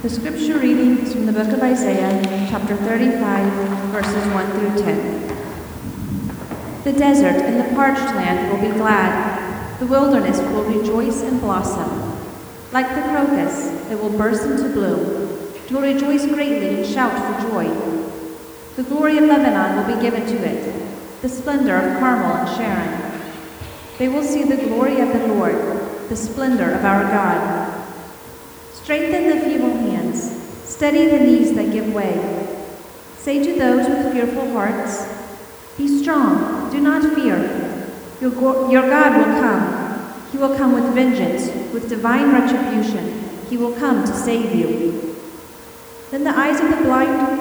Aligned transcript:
The 0.00 0.08
scripture 0.08 0.60
reading 0.60 0.98
is 0.98 1.12
from 1.12 1.26
the 1.26 1.32
book 1.32 1.48
of 1.48 1.60
Isaiah, 1.60 2.22
chapter 2.48 2.76
35, 2.76 3.52
verses 3.90 4.32
1 4.32 4.50
through 4.52 4.84
10. 4.84 5.28
The 6.84 6.92
desert 6.92 7.42
and 7.42 7.58
the 7.58 7.74
parched 7.74 8.14
land 8.14 8.52
will 8.52 8.60
be 8.60 8.72
glad. 8.76 9.80
The 9.80 9.86
wilderness 9.88 10.38
will 10.38 10.62
rejoice 10.62 11.22
and 11.22 11.40
blossom. 11.40 12.16
Like 12.70 12.88
the 12.94 13.02
crocus, 13.10 13.72
it 13.90 13.98
will 13.98 14.16
burst 14.16 14.44
into 14.44 14.68
bloom. 14.68 15.52
It 15.66 15.72
will 15.72 15.82
rejoice 15.82 16.26
greatly 16.26 16.76
and 16.76 16.86
shout 16.86 17.10
for 17.10 17.48
joy. 17.48 17.66
The 18.76 18.84
glory 18.84 19.18
of 19.18 19.24
Lebanon 19.24 19.78
will 19.78 19.96
be 19.96 20.00
given 20.00 20.24
to 20.26 20.36
it, 20.48 21.22
the 21.22 21.28
splendor 21.28 21.74
of 21.74 21.98
Carmel 21.98 22.36
and 22.36 22.56
Sharon. 22.56 23.20
They 23.98 24.06
will 24.06 24.22
see 24.22 24.44
the 24.44 24.64
glory 24.68 25.00
of 25.00 25.08
the 25.08 25.26
Lord, 25.26 25.56
the 26.08 26.14
splendor 26.14 26.70
of 26.70 26.84
our 26.84 27.02
God. 27.02 27.74
Strengthen 28.88 29.28
the 29.28 29.44
feeble 29.44 29.87
steady 30.78 31.08
the 31.08 31.18
knees 31.18 31.56
that 31.56 31.72
give 31.72 31.92
way. 31.92 32.14
Say 33.18 33.42
to 33.42 33.58
those 33.58 33.88
with 33.88 34.12
fearful 34.12 34.48
hearts, 34.52 35.08
Be 35.76 35.88
strong, 35.88 36.70
do 36.70 36.78
not 36.78 37.02
fear. 37.16 37.36
Your, 38.20 38.30
your 38.70 38.82
God 38.82 39.16
will 39.16 39.40
come. 39.40 40.30
He 40.30 40.38
will 40.38 40.56
come 40.56 40.74
with 40.74 40.94
vengeance, 40.94 41.48
with 41.72 41.88
divine 41.88 42.30
retribution. 42.30 43.28
He 43.50 43.56
will 43.56 43.72
come 43.72 44.04
to 44.04 44.14
save 44.14 44.54
you. 44.54 45.16
Then 46.12 46.22
the 46.22 46.30
eyes 46.30 46.60
of 46.60 46.70
the 46.70 46.84
blind, 46.84 47.40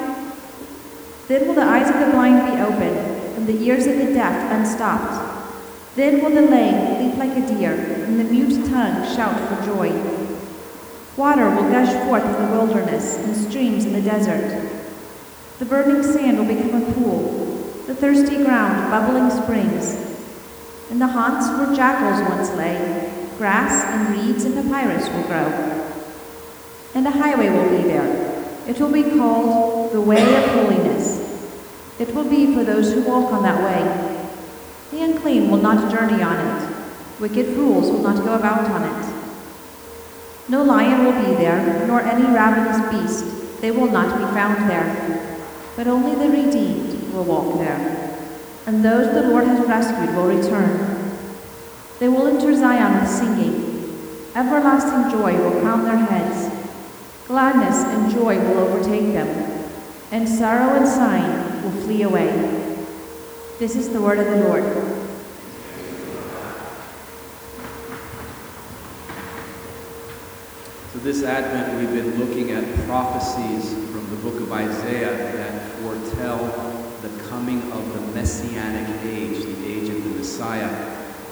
then 1.27 1.47
will 1.47 1.53
the 1.53 1.61
eyes 1.61 1.89
of 1.91 1.99
the 1.99 2.11
blind 2.11 2.51
be 2.51 2.59
opened, 2.59 2.97
and 3.37 3.45
the 3.45 3.61
ears 3.61 3.85
of 3.85 3.97
the 3.97 4.13
deaf 4.15 4.51
unstopped. 4.51 5.53
Then 5.95 6.23
will 6.23 6.31
the 6.31 6.41
lame 6.41 7.07
leap 7.07 7.19
like 7.19 7.37
a 7.37 7.47
deer, 7.47 7.73
and 7.73 8.19
the 8.19 8.23
mute 8.23 8.67
tongue 8.71 9.15
shout 9.15 9.37
for 9.47 9.63
joy. 9.63 10.16
Water 11.17 11.49
will 11.49 11.67
gush 11.71 11.91
forth 12.05 12.23
in 12.23 12.45
the 12.45 12.51
wilderness, 12.51 13.17
and 13.17 13.35
streams 13.35 13.85
in 13.85 13.93
the 13.93 14.01
desert. 14.01 14.69
The 15.57 15.65
burning 15.65 16.03
sand 16.03 16.37
will 16.37 16.45
become 16.45 16.83
a 16.83 16.93
pool, 16.93 17.73
the 17.87 17.95
thirsty 17.95 18.43
ground 18.43 18.91
bubbling 18.91 19.31
springs. 19.31 19.95
In 20.91 20.99
the 20.99 21.07
haunts 21.07 21.47
where 21.57 21.75
jackals 21.75 22.21
once 22.29 22.51
lay, 22.51 23.11
grass 23.39 23.83
and 23.85 24.15
reeds 24.15 24.45
and 24.45 24.53
papyrus 24.53 25.09
will 25.09 25.23
grow. 25.23 25.83
And 26.93 27.07
a 27.07 27.11
highway 27.11 27.49
will 27.49 27.69
be 27.75 27.87
there. 27.87 28.45
It 28.67 28.79
will 28.79 28.91
be 28.91 29.17
called 29.17 29.93
the 29.93 30.01
Way 30.01 30.21
of 30.21 30.51
Holiness. 30.51 31.17
It 31.97 32.13
will 32.13 32.29
be 32.29 32.53
for 32.53 32.63
those 32.63 32.93
who 32.93 33.01
walk 33.01 33.33
on 33.33 33.41
that 33.41 33.63
way. 33.63 34.17
The 34.91 35.03
unclean 35.03 35.49
will 35.49 35.57
not 35.57 35.91
journey 35.91 36.21
on 36.21 36.37
it. 36.37 36.75
Wicked 37.19 37.55
fools 37.55 37.89
will 37.89 38.03
not 38.03 38.23
go 38.23 38.35
about 38.35 38.69
on 38.69 38.83
it. 38.83 39.16
No 40.49 40.63
lion 40.63 41.05
will 41.05 41.25
be 41.25 41.35
there, 41.35 41.85
nor 41.87 42.01
any 42.01 42.23
ravenous 42.23 42.79
beast. 42.89 43.61
They 43.61 43.71
will 43.71 43.91
not 43.91 44.17
be 44.17 44.23
found 44.33 44.69
there. 44.69 45.37
But 45.75 45.87
only 45.87 46.15
the 46.15 46.31
redeemed 46.31 47.13
will 47.13 47.25
walk 47.25 47.59
there. 47.59 48.17
And 48.65 48.83
those 48.83 49.13
the 49.13 49.29
Lord 49.29 49.45
has 49.45 49.67
rescued 49.67 50.15
will 50.15 50.27
return. 50.27 51.11
They 51.99 52.07
will 52.07 52.27
enter 52.27 52.55
Zion 52.55 53.01
with 53.01 53.09
singing. 53.09 53.67
Everlasting 54.35 55.11
joy 55.11 55.35
will 55.37 55.59
crown 55.61 55.83
their 55.83 55.97
heads. 55.97 56.53
Gladness 57.27 57.83
and 57.83 58.11
joy 58.11 58.39
will 58.39 58.59
overtake 58.59 59.11
them, 59.11 59.27
and 60.11 60.29
sorrow 60.29 60.75
and 60.75 60.87
sighing 60.87 61.63
will 61.63 61.81
flee 61.81 62.03
away. 62.03 62.29
This 63.59 63.75
is 63.75 63.89
the 63.89 63.99
word 63.99 64.19
of 64.19 64.27
the 64.27 64.47
Lord. 64.47 64.96
So 70.97 71.03
this 71.03 71.21
Advent, 71.21 71.77
we've 71.77 71.93
been 71.93 72.17
looking 72.17 72.49
at 72.49 72.87
prophecies 72.87 73.71
from 73.91 74.09
the 74.09 74.15
book 74.15 74.41
of 74.41 74.51
Isaiah 74.51 75.15
that 75.15 75.71
foretell 75.73 76.39
the 77.03 77.23
coming 77.29 77.71
of 77.71 77.93
the 77.93 78.01
Messianic 78.15 79.05
age, 79.05 79.43
the 79.43 79.67
age 79.67 79.89
of 79.89 80.03
the 80.03 80.09
Messiah. 80.09 80.65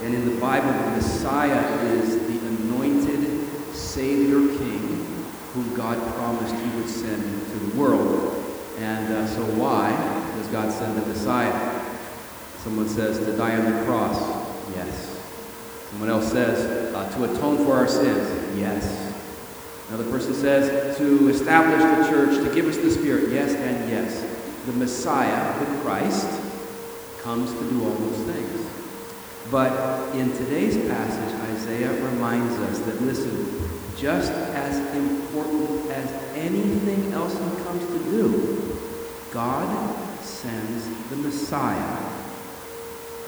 And 0.04 0.14
in 0.14 0.36
the 0.36 0.40
Bible, 0.40 0.72
the 0.72 0.92
Messiah 0.92 1.84
is 1.84 2.16
the 2.28 2.48
anointed 2.48 3.48
Savior 3.74 4.56
King 4.56 5.26
whom 5.56 5.74
God 5.74 5.98
promised 6.14 6.54
he 6.54 6.78
would 6.78 6.88
send 6.88 7.24
to 7.24 7.58
the 7.58 7.76
world. 7.76 8.46
And 8.78 9.12
uh, 9.12 9.26
so 9.26 9.42
why 9.56 9.90
does 10.38 10.48
God 10.50 10.72
send 10.72 10.96
the 10.96 11.08
Messiah? 11.08 11.82
Someone 12.60 12.88
says 12.88 13.18
to 13.18 13.36
die 13.36 13.58
on 13.58 13.66
the 13.66 13.84
cross. 13.84 14.20
Yes. 14.76 15.20
Someone 15.90 16.10
else 16.10 16.32
says 16.32 16.94
uh, 16.94 17.10
to 17.18 17.24
atone 17.24 17.66
for 17.66 17.74
our 17.74 17.88
sins. 17.88 18.60
Yes. 18.60 19.05
Another 19.90 20.10
person 20.10 20.34
says 20.34 20.98
to 20.98 21.30
establish 21.30 21.82
the 21.82 22.12
church, 22.12 22.44
to 22.44 22.54
give 22.56 22.68
us 22.68 22.78
the 22.78 22.90
Spirit. 22.90 23.30
Yes 23.32 23.54
and 23.54 23.90
yes. 23.90 24.26
The 24.66 24.74
Messiah, 24.74 25.60
the 25.60 25.66
Christ, 25.82 26.28
comes 27.20 27.52
to 27.54 27.70
do 27.70 27.84
all 27.84 27.94
those 27.94 28.34
things. 28.34 28.68
But 29.52 30.16
in 30.16 30.32
today's 30.34 30.76
passage, 30.90 31.40
Isaiah 31.56 31.94
reminds 32.04 32.56
us 32.56 32.80
that, 32.80 33.00
listen, 33.04 33.70
just 33.96 34.32
as 34.32 34.78
important 34.96 35.92
as 35.92 36.12
anything 36.34 37.14
else 37.14 37.34
he 37.34 37.64
comes 37.64 37.86
to 37.86 38.00
do, 38.10 38.80
God 39.32 39.96
sends 40.24 41.10
the 41.10 41.16
Messiah 41.18 42.12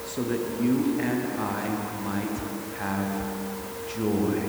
so 0.05 0.23
that 0.23 0.39
you 0.61 0.99
and 0.99 1.23
I 1.39 1.67
might 2.03 2.39
have 2.79 3.37
joy. 3.95 4.41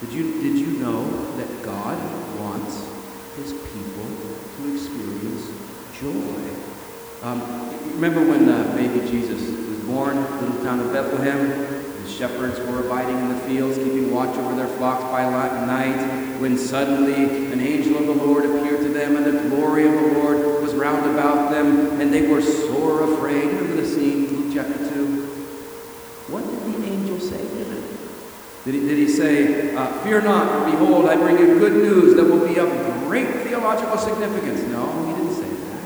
Did 0.00 0.12
you, 0.12 0.42
did 0.42 0.58
you 0.58 0.75
know 0.86 1.02
that 1.36 1.62
God 1.64 1.98
wants 2.38 2.86
his 3.34 3.52
people 3.52 4.06
to 4.56 4.72
experience 4.72 5.50
joy? 5.98 7.26
Um, 7.26 7.40
remember 7.94 8.20
when 8.20 8.48
uh, 8.48 8.72
baby 8.76 9.00
Jesus 9.10 9.40
was 9.42 9.78
born, 9.80 10.16
little 10.40 10.62
town 10.62 10.78
of 10.78 10.92
Bethlehem? 10.92 11.48
The 12.04 12.08
shepherds 12.08 12.60
were 12.60 12.86
abiding 12.86 13.18
in 13.18 13.28
the 13.30 13.40
fields, 13.40 13.78
keeping 13.78 14.14
watch 14.14 14.36
over 14.36 14.54
their 14.54 14.68
flocks 14.78 15.02
by 15.04 15.24
night, 15.66 16.38
when 16.38 16.56
suddenly 16.56 17.50
an 17.52 17.60
angel 17.60 17.98
of 17.98 18.06
the 18.06 18.24
Lord 18.24 18.44
appeared 18.44 18.80
to 18.82 18.88
them, 18.88 19.16
and 19.16 19.26
the 19.26 19.48
glory 19.48 19.88
of 19.88 19.92
the 19.92 20.20
Lord 20.20 20.62
was 20.62 20.72
round 20.74 21.10
about 21.10 21.50
them, 21.50 22.00
and 22.00 22.14
they 22.14 22.28
were 22.28 22.40
sore 22.40 23.12
afraid. 23.12 23.46
Remember 23.46 23.74
the 23.74 23.88
scene, 23.88 24.28
Luke 24.28 24.54
chapter 24.54 24.78
2? 24.78 25.26
What 26.28 26.44
did 26.44 26.60
the 26.74 26.86
angel 26.86 27.18
say 27.18 27.38
to 27.38 27.64
them? 27.64 27.85
Did 28.66 28.74
he, 28.74 28.80
did 28.80 28.98
he 28.98 29.08
say, 29.08 29.76
uh, 29.76 29.86
Fear 30.02 30.22
not, 30.22 30.50
for 30.50 30.68
behold, 30.72 31.06
I 31.06 31.14
bring 31.14 31.38
you 31.38 31.56
good 31.56 31.74
news 31.74 32.16
that 32.16 32.24
will 32.24 32.44
be 32.44 32.58
of 32.58 32.68
great 33.06 33.28
theological 33.44 33.96
significance? 33.96 34.60
No, 34.72 35.06
he 35.06 35.12
didn't 35.12 35.34
say 35.36 35.48
that. 35.48 35.80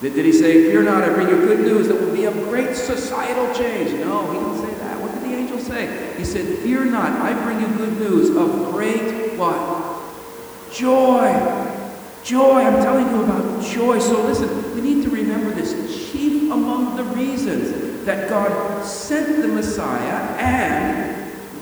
Did, 0.00 0.14
did 0.14 0.24
he 0.24 0.32
say, 0.32 0.70
Fear 0.70 0.84
not, 0.84 1.04
I 1.04 1.12
bring 1.12 1.28
you 1.28 1.36
good 1.36 1.60
news 1.60 1.88
that 1.88 2.00
will 2.00 2.14
be 2.14 2.24
of 2.24 2.32
great 2.48 2.74
societal 2.74 3.54
change? 3.54 3.92
No, 4.00 4.32
he 4.32 4.38
didn't 4.38 4.66
say 4.66 4.74
that. 4.78 4.98
What 4.98 5.12
did 5.12 5.24
the 5.24 5.34
angel 5.36 5.58
say? 5.58 6.14
He 6.16 6.24
said, 6.24 6.58
Fear 6.60 6.86
not, 6.86 7.20
I 7.20 7.34
bring 7.44 7.60
you 7.60 7.68
good 7.76 7.98
news 7.98 8.34
of 8.34 8.72
great 8.72 9.36
what? 9.38 10.00
Joy. 10.72 11.34
Joy. 12.24 12.62
I'm 12.62 12.82
telling 12.82 13.10
you 13.10 13.24
about 13.24 13.62
joy. 13.62 13.98
So 13.98 14.22
listen, 14.22 14.74
we 14.74 14.80
need 14.80 15.04
to 15.04 15.10
remember 15.10 15.50
this. 15.50 16.10
Chief 16.10 16.50
among 16.50 16.96
the 16.96 17.04
reasons 17.04 18.06
that 18.06 18.30
God 18.30 18.86
sent 18.86 19.42
the 19.42 19.48
Messiah 19.48 20.34
and 20.38 21.13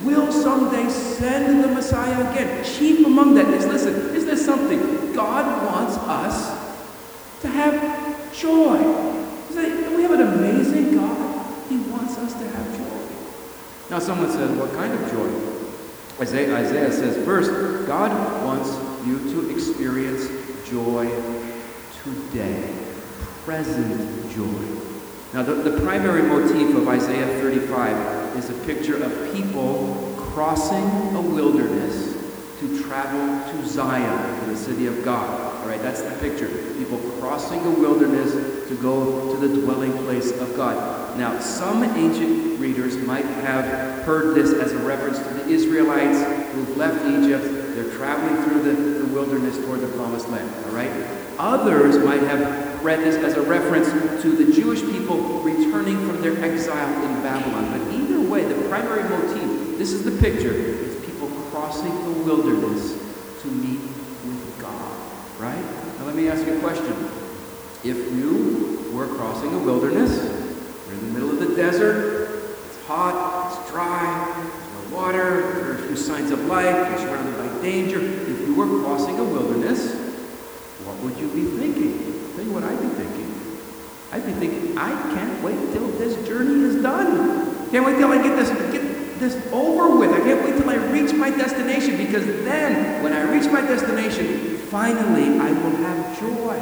will 0.04 0.32
someday 0.32 0.88
send 0.88 1.62
the 1.62 1.68
Messiah 1.68 2.30
again. 2.30 2.64
Chief 2.64 3.04
among 3.06 3.34
that 3.34 3.48
is, 3.54 3.66
listen, 3.66 4.14
is 4.14 4.24
there 4.26 4.36
something? 4.36 5.12
God 5.12 5.66
wants 5.66 5.96
us 5.98 6.80
to 7.42 7.48
have 7.48 8.34
joy. 8.34 8.78
We 9.54 10.02
have 10.02 10.12
an 10.12 10.22
amazing 10.22 10.94
God. 10.94 11.68
He 11.68 11.78
wants 11.78 12.18
us 12.18 12.32
to 12.34 12.48
have 12.48 12.76
joy. 12.76 13.90
Now 13.90 13.98
someone 13.98 14.30
says, 14.30 14.50
what 14.58 14.72
kind 14.72 14.92
of 14.92 15.10
joy? 15.10 15.30
Isaiah, 16.20 16.56
Isaiah 16.56 16.92
says, 16.92 17.24
first, 17.24 17.50
God 17.86 18.10
wants 18.44 18.70
you 19.06 19.18
to 19.32 19.50
experience 19.50 20.28
joy 20.68 21.10
today. 22.02 22.74
Present 23.44 24.32
joy. 24.32 24.81
Now, 25.34 25.42
the, 25.42 25.54
the 25.54 25.80
primary 25.80 26.22
motif 26.22 26.76
of 26.76 26.86
Isaiah 26.88 27.40
35 27.40 28.36
is 28.36 28.50
a 28.50 28.54
picture 28.66 29.02
of 29.02 29.34
people 29.34 30.14
crossing 30.18 30.84
a 31.16 31.22
wilderness 31.22 32.12
to 32.60 32.82
travel 32.82 33.50
to 33.50 33.66
Zion, 33.66 34.40
to 34.40 34.50
the 34.50 34.56
city 34.56 34.86
of 34.86 35.02
God. 35.02 35.62
All 35.62 35.68
right, 35.68 35.80
that's 35.80 36.02
the 36.02 36.14
picture. 36.18 36.48
People 36.76 36.98
crossing 37.18 37.60
a 37.64 37.70
wilderness 37.70 38.32
to 38.68 38.76
go 38.82 39.34
to 39.34 39.48
the 39.48 39.62
dwelling 39.62 39.92
place 40.04 40.32
of 40.32 40.54
God. 40.54 41.18
Now, 41.18 41.40
some 41.40 41.82
ancient 41.82 42.60
readers 42.60 42.96
might 42.98 43.24
have 43.24 44.04
heard 44.04 44.34
this 44.34 44.52
as 44.52 44.72
a 44.72 44.78
reference 44.80 45.16
to 45.16 45.24
the 45.32 45.48
Israelites 45.48 46.18
who've 46.52 46.76
left 46.76 47.06
Egypt. 47.06 47.44
They're 47.74 47.94
traveling 47.96 48.42
through 48.44 48.62
the, 48.64 48.98
the 49.06 49.14
wilderness 49.14 49.56
toward 49.64 49.80
the 49.80 49.88
promised 49.96 50.28
land. 50.28 50.50
All 50.66 50.72
right? 50.72 50.90
Others 51.38 52.04
might 52.04 52.20
have 52.20 52.71
read 52.82 53.00
this 53.00 53.16
as 53.16 53.34
a 53.34 53.42
reference 53.42 53.88
to 54.22 54.36
the 54.36 54.52
Jewish 54.52 54.80
people 54.80 55.16
returning 55.40 55.98
from 56.06 56.20
their 56.20 56.42
exile 56.44 57.04
in 57.04 57.22
Babylon. 57.22 57.70
But 57.70 57.94
either 57.94 58.20
way, 58.28 58.44
the 58.44 58.68
primary 58.68 59.04
motif, 59.08 59.78
this 59.78 59.92
is 59.92 60.04
the 60.04 60.10
picture, 60.20 60.52
is 60.52 61.04
people 61.04 61.28
crossing 61.50 61.94
the 62.04 62.24
wilderness 62.24 62.92
to 63.42 63.48
meet 63.48 63.78
with 63.78 64.58
God, 64.60 65.40
right? 65.40 65.64
Now 65.98 66.06
let 66.06 66.16
me 66.16 66.28
ask 66.28 66.44
you 66.44 66.56
a 66.56 66.60
question. 66.60 67.08
If 67.84 67.96
you 68.12 68.90
were 68.92 69.06
crossing 69.06 69.54
a 69.54 69.58
wilderness, 69.58 70.12
you're 70.86 70.94
in 70.94 71.06
the 71.06 71.12
middle 71.20 71.30
of 71.30 71.38
the 71.38 71.54
desert, 71.54 72.50
it's 72.66 72.86
hot, 72.86 73.52
it's 73.52 73.70
dry, 73.70 74.24
there's 74.36 74.90
no 74.90 74.96
water, 74.96 75.52
there 75.54 75.70
are 75.70 75.74
a 75.74 75.86
few 75.86 75.96
signs 75.96 76.32
of 76.32 76.44
life, 76.46 76.90
you're 76.90 76.98
surrounded 76.98 77.36
by 77.36 77.62
danger. 77.62 78.00
If 78.00 78.40
you 78.40 78.54
were 78.54 78.82
crossing 78.82 79.18
a 79.18 79.24
wilderness, 79.24 79.94
what 80.84 80.96
would 80.98 81.16
you 81.18 81.28
be 81.28 81.44
thinking? 81.58 82.21
Tell 82.34 82.44
you 82.44 82.52
what 82.52 82.64
I'd 82.64 82.80
be 82.80 82.88
thinking. 82.88 83.28
I'd 84.12 84.24
be 84.24 84.32
thinking, 84.32 84.78
I 84.78 84.90
can't 85.14 85.42
wait 85.42 85.58
till 85.72 85.88
this 85.98 86.14
journey 86.26 86.64
is 86.64 86.82
done. 86.82 87.70
Can't 87.70 87.84
wait 87.84 87.96
till 87.96 88.12
I 88.12 88.22
get 88.22 88.36
this 88.36 88.50
get 88.72 89.18
this 89.18 89.36
over 89.52 89.96
with. 89.96 90.10
I 90.10 90.20
can't 90.20 90.44
wait 90.44 90.56
till 90.56 90.68
I 90.68 90.76
reach 90.90 91.14
my 91.14 91.30
destination 91.30 91.96
because 91.96 92.24
then, 92.44 93.02
when 93.02 93.12
I 93.12 93.22
reach 93.30 93.50
my 93.50 93.60
destination, 93.60 94.56
finally 94.68 95.38
I 95.38 95.52
will 95.52 95.76
have 95.76 96.20
joy. 96.20 96.58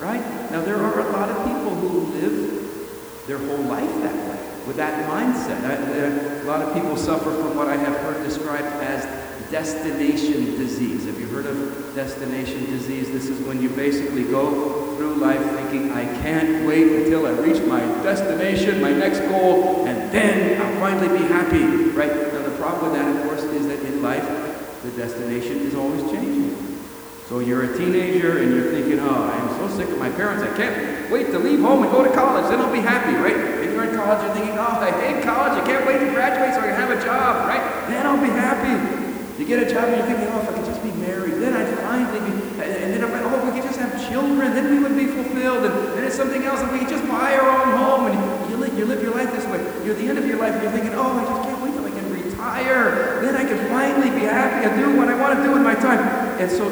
Right? 0.00 0.22
Now 0.50 0.62
there 0.62 0.76
are 0.76 1.00
a 1.00 1.12
lot 1.12 1.28
of 1.28 1.36
people 1.46 1.74
who 1.76 2.12
live 2.18 3.26
their 3.26 3.38
whole 3.38 3.64
life 3.64 3.94
that 4.02 4.14
way, 4.28 4.66
with 4.66 4.76
that 4.76 5.08
mindset. 5.08 5.62
Uh, 5.62 6.42
a 6.42 6.46
lot 6.46 6.60
of 6.60 6.74
people 6.74 6.96
suffer 6.96 7.30
from 7.30 7.56
what 7.56 7.68
I 7.68 7.76
have 7.76 7.96
heard 7.98 8.22
described 8.24 8.66
as 8.82 9.21
destination 9.52 10.56
disease. 10.56 11.04
Have 11.04 11.20
you 11.20 11.26
heard 11.26 11.44
of 11.44 11.94
destination 11.94 12.64
disease? 12.64 13.12
This 13.12 13.28
is 13.28 13.38
when 13.46 13.60
you 13.60 13.68
basically 13.68 14.24
go 14.24 14.96
through 14.96 15.16
life 15.16 15.44
thinking, 15.56 15.92
I 15.92 16.04
can't 16.22 16.66
wait 16.66 16.90
until 16.90 17.26
I 17.26 17.32
reach 17.32 17.62
my 17.64 17.80
destination, 18.02 18.80
my 18.80 18.92
next 18.92 19.20
goal, 19.20 19.86
and 19.86 20.10
then 20.10 20.60
I'll 20.60 20.80
finally 20.80 21.18
be 21.18 21.24
happy. 21.24 21.90
Right? 21.90 22.10
Now, 22.10 22.42
the 22.48 22.56
problem 22.56 22.92
with 22.92 22.98
that, 22.98 23.14
of 23.14 23.22
course, 23.24 23.42
is 23.42 23.66
that 23.66 23.78
in 23.80 24.02
life, 24.02 24.24
the 24.82 24.90
destination 24.92 25.58
is 25.58 25.74
always 25.74 26.00
changing. 26.10 26.56
So 27.28 27.40
you're 27.40 27.64
a 27.64 27.76
teenager 27.76 28.38
and 28.38 28.54
you're 28.54 28.72
thinking, 28.72 29.00
oh, 29.00 29.06
I'm 29.06 29.48
so 29.58 29.76
sick 29.76 29.88
of 29.90 29.98
my 29.98 30.10
parents, 30.10 30.42
I 30.42 30.56
can't 30.56 31.10
wait 31.10 31.26
to 31.26 31.38
leave 31.38 31.60
home 31.60 31.82
and 31.82 31.92
go 31.92 32.02
to 32.02 32.12
college, 32.14 32.48
then 32.50 32.60
I'll 32.60 32.72
be 32.72 32.80
happy, 32.80 33.14
right? 33.16 33.36
And 33.36 33.72
you're 33.72 33.84
in 33.84 33.96
college, 33.96 34.24
you're 34.24 34.34
thinking, 34.34 34.58
oh, 34.58 34.80
I 34.80 34.90
hate 34.92 35.22
college, 35.22 35.62
I 35.62 35.66
can't 35.66 35.86
wait 35.86 35.98
to 35.98 36.10
graduate 36.10 36.54
so 36.54 36.60
I 36.60 36.68
can 36.68 36.76
have 36.76 36.90
a 36.90 37.04
job, 37.04 37.46
right? 37.46 37.60
Then 37.88 38.06
I'll 38.06 38.20
be 38.20 38.28
happy. 38.28 38.61
You 39.42 39.48
get 39.48 39.58
a 39.58 39.66
job 39.66 39.90
and 39.90 39.98
you're 39.98 40.06
thinking, 40.06 40.30
oh, 40.30 40.38
if 40.38 40.50
I 40.50 40.52
could 40.54 40.70
just 40.70 40.78
be 40.86 40.94
married, 41.02 41.42
then 41.42 41.50
I'd 41.50 41.66
finally 41.82 42.30
be, 42.30 42.62
and 42.62 42.94
then 42.94 43.02
I'm 43.02 43.10
like, 43.10 43.26
oh, 43.26 43.42
we 43.42 43.50
could 43.50 43.66
just 43.66 43.80
have 43.82 43.90
children, 44.06 44.54
then 44.54 44.70
we 44.70 44.78
would 44.78 44.94
be 44.94 45.10
fulfilled, 45.10 45.66
and 45.66 45.74
then 45.98 46.04
it's 46.04 46.14
something 46.14 46.44
else, 46.44 46.60
and 46.60 46.70
we 46.70 46.78
could 46.78 46.88
just 46.88 47.02
buy 47.10 47.34
our 47.34 47.50
own 47.50 47.74
home, 47.74 48.06
and 48.06 48.14
you, 48.48 48.56
live, 48.56 48.78
you 48.78 48.86
live 48.86 49.02
your 49.02 49.10
life 49.10 49.34
this 49.34 49.44
way. 49.46 49.58
You're 49.82 49.98
at 49.98 50.00
the 50.00 50.06
end 50.06 50.18
of 50.22 50.26
your 50.30 50.38
life, 50.38 50.54
and 50.54 50.62
you're 50.62 50.70
thinking, 50.70 50.94
oh, 50.94 51.18
I 51.18 51.26
just 51.26 51.42
can't 51.42 51.58
wait 51.58 51.74
till 51.74 51.84
I 51.84 51.90
can 51.90 52.06
retire, 52.14 53.18
then 53.18 53.34
I 53.34 53.42
can 53.42 53.58
finally 53.66 54.10
be 54.14 54.30
happy 54.30 54.62
and 54.62 54.78
do 54.78 54.96
what 54.96 55.08
I 55.08 55.18
want 55.18 55.34
to 55.36 55.42
do 55.42 55.50
with 55.50 55.62
my 55.66 55.74
time. 55.74 55.98
And 56.38 56.48
so, 56.48 56.68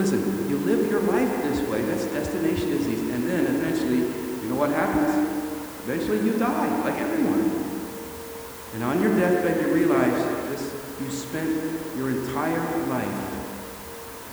listen, 0.00 0.48
you 0.48 0.56
live 0.64 0.90
your 0.90 1.00
life 1.04 1.28
this 1.44 1.60
way, 1.68 1.82
that's 1.82 2.06
destination 2.06 2.70
disease, 2.70 3.04
and 3.12 3.28
then 3.28 3.44
eventually, 3.44 4.00
you 4.00 4.48
know 4.48 4.56
what 4.56 4.70
happens? 4.70 5.12
Eventually 5.84 6.24
you 6.24 6.38
die, 6.38 6.72
like 6.88 6.98
everyone. 6.98 7.52
And 8.72 8.82
on 8.82 9.02
your 9.02 9.12
deathbed, 9.12 9.60
you 9.60 9.74
realize 9.74 10.24
this, 10.48 10.83
you 11.00 11.10
spent 11.10 11.50
your 11.96 12.10
entire 12.10 12.86
life 12.86 13.34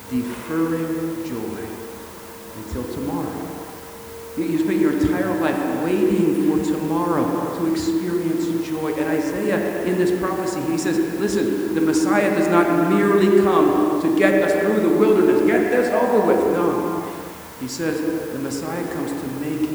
deferring 0.10 1.26
joy 1.26 1.66
until 2.58 2.84
tomorrow. 2.94 3.48
You, 4.38 4.60
spent 4.60 4.80
your 4.80 4.94
entire 4.94 5.34
life 5.42 5.84
waiting 5.84 6.48
for 6.48 6.64
tomorrow 6.64 7.58
to 7.60 7.72
experience 7.72 8.66
joy. 8.68 8.94
And 8.94 9.06
Isaiah, 9.10 9.84
in 9.84 9.98
this 9.98 10.18
prophecy, 10.20 10.62
he 10.72 10.78
says, 10.78 10.98
listen, 11.20 11.76
the 11.76 11.82
Messiah 11.82 12.34
does 12.38 12.48
not 12.48 12.90
merely 12.90 13.42
come 13.42 14.02
to 14.02 14.18
get 14.18 14.36
us 14.42 14.54
through 14.62 14.80
the 14.88 14.98
wilderness, 14.98 15.42
get 15.46 15.70
this 15.70 15.90
over 15.94 16.26
with. 16.26 16.40
No. 16.54 17.14
He 17.60 17.68
says, 17.68 18.00
the 18.32 18.40
Messiah 18.40 18.88
comes 18.94 19.12
to 19.12 19.28
make 19.42 19.70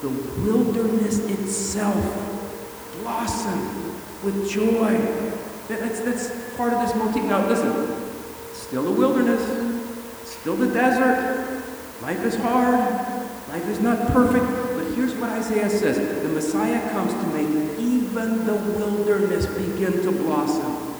the 0.00 0.08
wilderness 0.44 1.18
itself 1.26 1.94
blossom 3.02 3.94
with 4.24 4.48
joy. 4.48 5.29
That's, 5.78 6.00
that's 6.00 6.56
part 6.56 6.72
of 6.72 6.80
this 6.80 6.94
motif. 6.96 7.22
Now, 7.24 7.46
listen, 7.46 8.12
still 8.52 8.82
the 8.82 8.90
wilderness, 8.90 9.40
still 10.24 10.56
the 10.56 10.66
desert. 10.66 11.62
Life 12.02 12.24
is 12.24 12.34
hard. 12.34 12.78
Life 13.50 13.66
is 13.68 13.80
not 13.80 13.98
perfect, 14.08 14.46
but 14.46 14.94
here's 14.94 15.14
what 15.14 15.30
Isaiah 15.30 15.70
says 15.70 15.96
The 16.22 16.28
Messiah 16.28 16.90
comes 16.90 17.12
to 17.12 17.26
make 17.28 17.78
even 17.78 18.44
the 18.46 18.54
wilderness 18.54 19.46
begin 19.46 20.02
to 20.02 20.12
blossom. 20.12 20.94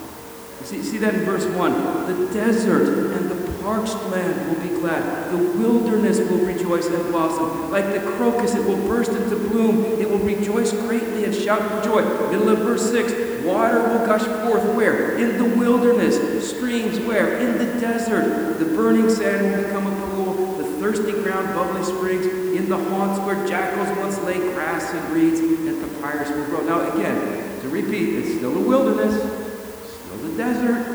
See, 0.64 0.82
see 0.82 0.98
that 0.98 1.14
in 1.14 1.24
verse 1.24 1.46
1. 1.46 2.06
The 2.06 2.32
desert 2.32 3.16
and 3.16 3.30
the 3.30 3.62
parched 3.62 3.96
land 4.10 4.48
will 4.48 4.62
be 4.62 4.80
glad. 4.80 5.32
The 5.32 5.38
wilderness 5.58 6.18
will 6.18 6.44
rejoice 6.44 6.86
and 6.86 7.02
blossom. 7.10 7.70
Like 7.70 7.92
the 7.92 8.00
crocus, 8.12 8.54
it 8.54 8.64
will 8.64 8.76
burst 8.88 9.10
into 9.12 9.36
bloom. 9.36 10.00
It 10.00 10.08
will 10.08 10.18
rejoice 10.18 10.72
greatly 10.72 11.24
and 11.24 11.34
shout 11.34 11.60
for 11.60 11.82
joy. 11.82 12.02
Middle 12.30 12.50
of 12.50 12.58
verse 12.58 12.90
6. 12.90 13.29
Water 13.44 13.80
will 13.80 14.06
gush 14.06 14.22
forth 14.22 14.64
where? 14.74 15.18
In 15.18 15.38
the 15.38 15.56
wilderness. 15.56 16.48
Streams 16.50 16.98
where? 17.00 17.38
In 17.38 17.58
the 17.58 17.80
desert. 17.80 18.58
The 18.58 18.64
burning 18.64 19.08
sand 19.08 19.50
will 19.50 19.64
become 19.64 19.86
a 19.86 20.06
pool. 20.10 20.56
The 20.56 20.64
thirsty 20.80 21.12
ground, 21.12 21.48
bubbly 21.54 21.82
springs. 21.84 22.26
In 22.26 22.68
the 22.68 22.76
haunts 22.76 23.20
where 23.20 23.46
jackals 23.46 23.96
once 23.98 24.18
lay, 24.22 24.38
grass 24.38 24.92
and 24.92 25.12
reeds 25.14 25.40
and 25.40 25.80
papyrus 26.00 26.30
will 26.30 26.44
grow. 26.46 26.60
Now, 26.62 26.92
again, 26.92 27.60
to 27.60 27.68
repeat, 27.68 28.18
it's 28.18 28.36
still 28.36 28.52
the 28.52 28.60
wilderness, 28.60 29.14
still 29.14 30.16
the 30.18 30.36
desert. 30.36 30.86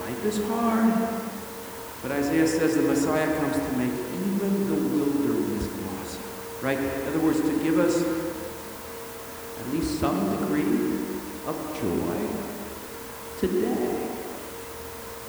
Life 0.00 0.24
is 0.24 0.48
hard. 0.48 0.92
But 2.02 2.12
Isaiah 2.12 2.46
says 2.46 2.76
the 2.76 2.82
Messiah 2.82 3.26
comes 3.38 3.56
to 3.56 3.76
make 3.76 3.92
even 3.92 4.68
the 4.68 4.74
wilderness 4.74 5.66
blossom. 5.66 6.22
Right? 6.62 6.78
In 6.78 7.08
other 7.08 7.20
words, 7.20 7.40
to 7.40 7.62
give 7.62 7.78
us 7.78 8.02
at 9.60 9.72
least 9.72 9.98
some 9.98 10.38
degree 10.38 10.87
of 11.48 11.56
joy 11.80 13.40
today. 13.40 14.08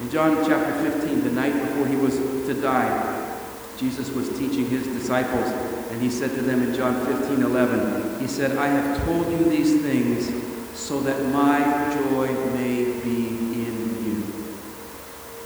In 0.02 0.10
John 0.10 0.36
chapter 0.46 0.90
15, 0.90 1.24
the 1.24 1.30
night 1.30 1.54
before 1.54 1.86
he 1.86 1.96
was 1.96 2.16
to 2.18 2.60
die, 2.60 3.38
Jesus 3.78 4.10
was 4.10 4.28
teaching 4.38 4.68
his 4.68 4.86
disciples, 4.86 5.46
and 5.90 6.02
he 6.02 6.10
said 6.10 6.30
to 6.34 6.42
them 6.42 6.62
in 6.62 6.74
John 6.74 7.06
15, 7.06 7.42
11, 7.42 8.20
he 8.20 8.26
said, 8.26 8.58
I 8.58 8.66
have 8.66 9.02
told 9.06 9.30
you 9.32 9.38
these 9.44 9.80
things 9.80 10.30
so 10.78 11.00
that 11.00 11.24
my 11.32 11.58
joy 11.94 12.28
may 12.52 12.84
be 13.00 13.28
in 13.28 14.04
you. 14.04 14.22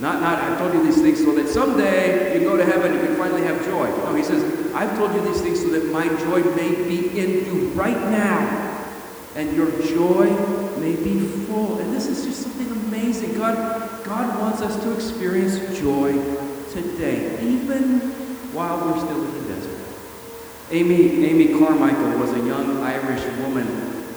Not, 0.00 0.20
not, 0.20 0.40
I've 0.40 0.58
told 0.58 0.74
you 0.74 0.82
these 0.82 1.00
things 1.00 1.24
so 1.24 1.36
that 1.36 1.48
someday 1.48 2.34
you 2.34 2.48
go 2.48 2.56
to 2.56 2.64
heaven 2.64 2.90
and 2.90 3.00
you 3.00 3.06
can 3.06 3.16
finally 3.16 3.42
have 3.42 3.64
joy. 3.64 3.86
No, 3.86 4.14
he 4.16 4.24
says, 4.24 4.42
I've 4.74 4.96
told 4.98 5.14
you 5.14 5.22
these 5.22 5.40
things 5.40 5.60
so 5.60 5.68
that 5.68 5.84
my 5.92 6.08
joy 6.08 6.42
may 6.56 6.74
be 6.74 7.16
in 7.16 7.46
you 7.46 7.68
right 7.74 8.00
now. 8.10 8.72
And 9.36 9.52
your 9.56 9.68
joy 9.82 10.63
may 10.84 10.96
be 10.96 11.18
full. 11.46 11.78
And 11.78 11.94
this 11.94 12.06
is 12.06 12.24
just 12.24 12.42
something 12.42 12.70
amazing. 12.86 13.38
God, 13.38 14.04
God 14.04 14.38
wants 14.38 14.60
us 14.60 14.76
to 14.82 14.92
experience 14.92 15.56
joy 15.78 16.12
today, 16.72 17.40
even 17.42 18.00
while 18.52 18.76
we're 18.84 19.00
still 19.00 19.24
in 19.24 19.32
the 19.32 19.54
desert. 19.54 19.80
Amy, 20.70 21.24
Amy 21.24 21.58
Carmichael 21.58 22.18
was 22.18 22.32
a 22.32 22.46
young 22.46 22.82
Irish 22.82 23.24
woman 23.40 23.66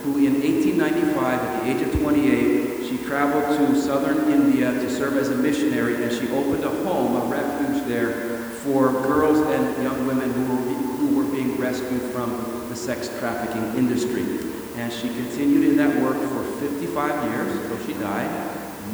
who 0.04 0.18
in 0.18 0.34
1895, 0.42 1.40
at 1.40 1.62
the 1.62 1.70
age 1.70 1.82
of 1.82 2.00
28, 2.00 2.86
she 2.86 2.98
traveled 2.98 3.58
to 3.58 3.80
southern 3.80 4.30
India 4.30 4.70
to 4.72 4.90
serve 4.90 5.16
as 5.16 5.30
a 5.30 5.36
missionary 5.36 6.02
and 6.02 6.12
she 6.12 6.28
opened 6.32 6.64
a 6.64 6.70
home, 6.84 7.16
a 7.16 7.24
refuge 7.34 7.86
there 7.88 8.38
for 8.62 8.92
girls 8.92 9.38
and 9.38 9.82
young 9.82 10.06
women 10.06 10.30
who 10.30 10.54
were, 10.54 10.62
who 10.98 11.16
were 11.16 11.34
being 11.34 11.56
rescued 11.56 12.02
from 12.12 12.68
the 12.68 12.76
sex 12.76 13.08
trafficking 13.18 13.74
industry. 13.76 14.57
And 14.78 14.92
she 14.92 15.08
continued 15.08 15.70
in 15.70 15.76
that 15.78 16.00
work 16.00 16.16
for 16.30 16.44
55 16.60 17.32
years 17.32 17.56
until 17.56 17.84
she 17.84 17.94
died, 17.94 18.30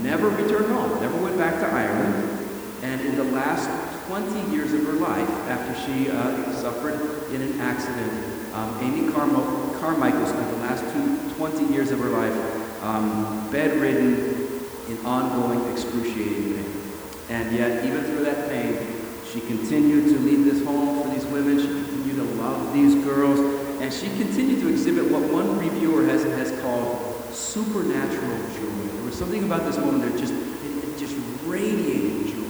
never 0.01 0.31
returned 0.31 0.73
home, 0.73 0.99
never 0.99 1.23
went 1.23 1.37
back 1.37 1.61
to 1.61 1.67
Ireland. 1.67 2.49
And 2.83 3.01
in 3.03 3.17
the 3.17 3.25
last 3.25 3.69
20 4.09 4.51
years 4.51 4.73
of 4.73 4.83
her 4.87 4.95
life, 4.95 5.29
after 5.49 5.75
she 5.85 6.11
uh, 6.11 6.53
suffered 6.55 7.31
in 7.35 7.43
an 7.43 7.61
accident, 7.61 8.13
um, 8.55 8.79
Amy 8.81 9.13
Carmichael 9.13 10.27
spent 10.27 10.51
the 10.53 10.57
last 10.57 10.83
two, 10.95 11.35
20 11.37 11.73
years 11.73 11.91
of 11.91 11.99
her 11.99 12.09
life 12.09 12.83
um, 12.83 13.51
bedridden 13.51 14.65
in 14.89 15.05
ongoing 15.05 15.71
excruciating 15.71 16.55
pain. 16.55 16.83
And 17.29 17.55
yet, 17.55 17.85
even 17.85 18.05
through 18.05 18.25
that 18.25 18.49
pain, 18.49 18.79
she 19.31 19.41
continued 19.41 20.09
to 20.15 20.19
lead 20.21 20.45
this 20.45 20.65
home 20.65 21.03
for 21.03 21.09
these 21.11 21.27
women. 21.27 21.59
She 21.59 21.67
continued 21.67 22.17
to 22.17 22.35
love 22.41 22.73
these 22.73 22.95
girls. 23.05 23.64
And 23.81 23.93
she 23.93 24.07
continued 24.17 24.61
to 24.61 24.69
exhibit 24.69 25.11
what 25.11 25.23
one 25.23 25.59
reviewer 25.59 26.05
has, 26.05 26.23
has 26.23 26.59
called 26.63 27.15
supernatural 27.35 28.39
joy. 28.55 28.87
There 28.95 29.05
was 29.05 29.19
something 29.19 29.45
about 29.45 29.65
this 29.65 29.77
woman 29.77 30.01
that 30.01 30.19
just, 30.19 30.33
it, 30.33 30.85
it 30.85 30.99
just 30.99 31.17
radiated 31.45 32.29
joy. 32.29 32.45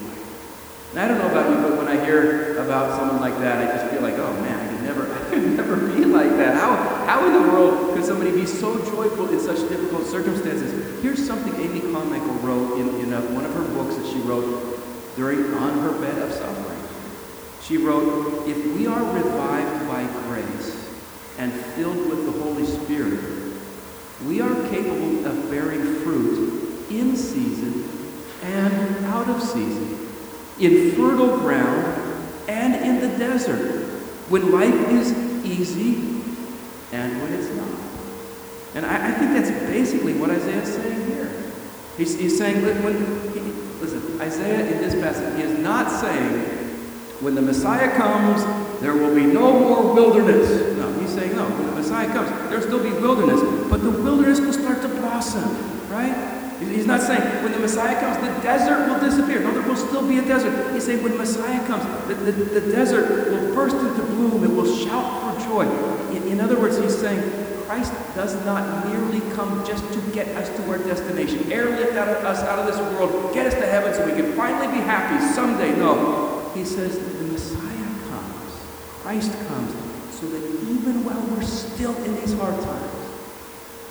And 0.90 1.00
I 1.00 1.08
don't 1.08 1.18
know 1.18 1.30
about 1.30 1.50
you, 1.50 1.56
but 1.56 1.78
when 1.78 1.88
I 1.88 2.04
hear 2.04 2.58
about 2.58 2.96
someone 2.98 3.20
like 3.20 3.38
that, 3.40 3.66
I 3.66 3.76
just 3.76 3.90
feel 3.90 4.02
like, 4.02 4.14
oh 4.14 4.32
man, 4.42 4.60
I 4.60 4.70
could 4.70 4.84
never, 4.84 5.12
I 5.26 5.28
could 5.30 5.56
never 5.56 5.76
be 5.76 6.04
like 6.04 6.30
that. 6.36 6.56
How, 6.56 6.76
how 7.06 7.26
in 7.26 7.32
the 7.32 7.52
world 7.52 7.94
could 7.94 8.04
somebody 8.04 8.30
be 8.30 8.46
so 8.46 8.78
joyful 8.92 9.28
in 9.30 9.40
such 9.40 9.68
difficult 9.68 10.06
circumstances? 10.06 11.02
Here's 11.02 11.24
something 11.26 11.54
Amy 11.56 11.80
Carmichael 11.80 12.34
wrote 12.34 12.78
in, 12.78 13.00
in 13.00 13.12
a, 13.12 13.20
one 13.32 13.44
of 13.44 13.52
her 13.54 13.64
books 13.74 13.96
that 13.96 14.06
she 14.06 14.18
wrote 14.20 14.78
during 15.16 15.52
on 15.54 15.78
her 15.80 15.92
bed 16.00 16.22
of 16.22 16.32
suffering. 16.32 16.78
She 17.62 17.78
wrote, 17.78 18.46
If 18.46 18.64
we 18.76 18.86
are 18.86 19.02
revived 19.14 19.88
by 19.88 20.04
grace 20.28 20.83
and 21.38 21.52
filled 21.52 22.08
with 22.08 22.24
the 22.26 22.32
Holy 22.42 22.64
Spirit, 22.64 23.20
we 24.24 24.40
are 24.40 24.54
capable 24.68 25.26
of 25.26 25.50
bearing 25.50 25.82
fruit 26.00 26.88
in 26.90 27.16
season 27.16 27.88
and 28.42 29.06
out 29.06 29.28
of 29.28 29.42
season, 29.42 30.08
in 30.60 30.92
fertile 30.92 31.38
ground 31.38 32.30
and 32.48 32.74
in 32.74 33.00
the 33.00 33.16
desert, 33.18 33.82
when 34.28 34.52
life 34.52 34.74
is 34.90 35.12
easy 35.44 35.94
and 36.92 37.20
when 37.20 37.32
it's 37.32 37.50
not. 37.56 37.68
And 38.74 38.86
I, 38.86 39.08
I 39.08 39.12
think 39.12 39.32
that's 39.32 39.50
basically 39.70 40.14
what 40.14 40.30
Isaiah 40.30 40.62
is 40.62 40.74
saying 40.74 41.06
here. 41.06 41.30
He's, 41.96 42.18
he's 42.18 42.36
saying 42.36 42.62
when, 42.82 42.94
he, 43.32 43.40
listen, 43.80 44.20
Isaiah 44.20 44.70
in 44.70 44.78
this 44.78 44.94
passage, 44.94 45.36
he 45.36 45.42
is 45.42 45.58
not 45.58 45.90
saying 45.90 46.40
when 47.20 47.34
the 47.34 47.42
Messiah 47.42 47.94
comes, 47.96 48.42
there 48.80 48.94
will 48.94 49.14
be 49.14 49.24
no 49.24 49.58
more 49.58 49.94
wilderness. 49.94 50.73
No. 51.34 51.44
When 51.44 51.66
the 51.66 51.72
Messiah 51.72 52.08
comes, 52.12 52.30
there'll 52.48 52.62
still 52.62 52.82
be 52.82 52.90
wilderness, 52.90 53.40
but 53.68 53.82
the 53.82 53.90
wilderness 53.90 54.40
will 54.40 54.52
start 54.52 54.82
to 54.82 54.88
blossom, 54.88 55.44
right? 55.90 56.34
He's 56.60 56.86
not 56.86 57.00
saying 57.02 57.20
when 57.42 57.52
the 57.52 57.58
Messiah 57.58 57.98
comes, 58.00 58.16
the 58.18 58.32
desert 58.42 58.88
will 58.88 59.00
disappear. 59.00 59.40
No, 59.40 59.52
there 59.52 59.68
will 59.68 59.76
still 59.76 60.06
be 60.06 60.18
a 60.18 60.22
desert. 60.22 60.72
He's 60.72 60.84
saying 60.84 61.02
when 61.02 61.16
Messiah 61.18 61.64
comes, 61.66 61.84
the, 62.08 62.14
the, 62.14 62.32
the 62.32 62.72
desert 62.72 63.30
will 63.30 63.54
burst 63.54 63.76
into 63.76 64.02
bloom. 64.02 64.44
It 64.44 64.50
will 64.50 64.72
shout 64.74 65.36
for 65.36 65.48
joy. 65.48 65.66
In, 66.16 66.22
in 66.28 66.40
other 66.40 66.58
words, 66.58 66.78
he's 66.78 66.96
saying 66.96 67.20
Christ 67.66 67.92
does 68.14 68.34
not 68.44 68.86
merely 68.86 69.20
come 69.34 69.64
just 69.66 69.84
to 69.92 70.00
get 70.12 70.28
us 70.36 70.48
to 70.48 70.70
our 70.70 70.78
destination, 70.78 71.50
airlift 71.50 71.96
out 71.96 72.08
of 72.08 72.24
us 72.24 72.40
out 72.40 72.58
of 72.58 72.66
this 72.66 72.78
world, 72.94 73.34
get 73.34 73.46
us 73.46 73.54
to 73.54 73.66
heaven 73.66 73.92
so 73.92 74.06
we 74.06 74.12
can 74.12 74.32
finally 74.34 74.68
be 74.68 74.82
happy 74.82 75.18
someday. 75.34 75.74
No. 75.76 76.50
He 76.54 76.64
says 76.64 76.98
the 76.98 77.24
Messiah 77.24 77.60
comes, 78.08 78.52
Christ 79.02 79.32
comes, 79.48 79.74
so 80.14 80.26
that 80.30 80.44
even 80.70 81.02
while 81.02 81.20
we're 81.34 81.42
still 81.42 81.94
in 82.06 82.14
these 82.22 82.34
hard 82.38 82.54
times, 82.62 83.04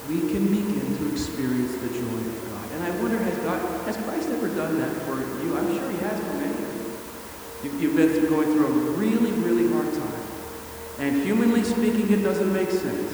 we 0.07 0.19
can 0.31 0.47
begin 0.47 0.87
to 0.97 1.03
experience 1.11 1.75
the 1.83 1.91
joy 1.91 2.19
of 2.23 2.37
God. 2.47 2.65
And 2.75 2.83
I 2.83 2.91
wonder, 3.03 3.17
has 3.19 3.37
God, 3.43 3.59
has 3.83 3.97
Christ 4.07 4.29
ever 4.29 4.47
done 4.55 4.79
that 4.79 4.91
for 5.03 5.19
you? 5.19 5.55
I'm 5.55 5.67
sure 5.67 5.89
he 5.91 5.99
has 5.99 6.19
for 6.19 6.35
many 6.39 6.55
of 6.55 6.71
you. 7.63 7.79
You've 7.79 7.95
been 7.95 8.11
through, 8.11 8.29
going 8.29 8.51
through 8.55 8.67
a 8.67 8.75
really, 8.95 9.31
really 9.43 9.67
hard 9.71 9.91
time. 9.93 10.23
And 10.99 11.23
humanly 11.23 11.63
speaking, 11.63 12.11
it 12.11 12.23
doesn't 12.23 12.51
make 12.51 12.71
sense. 12.71 13.13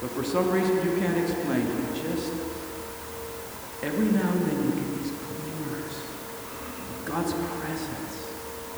But 0.00 0.10
for 0.12 0.24
some 0.24 0.50
reason 0.50 0.76
you 0.84 0.96
can't 1.00 1.16
explain, 1.16 1.60
you 1.60 2.02
just, 2.02 2.32
every 3.82 4.08
now 4.12 4.28
and 4.28 4.42
then 4.48 4.58
you 4.64 4.70
get 4.76 4.88
these 5.00 5.12
glimmers 5.12 5.96
of 6.92 7.04
God's 7.04 7.32
presence, 7.32 8.03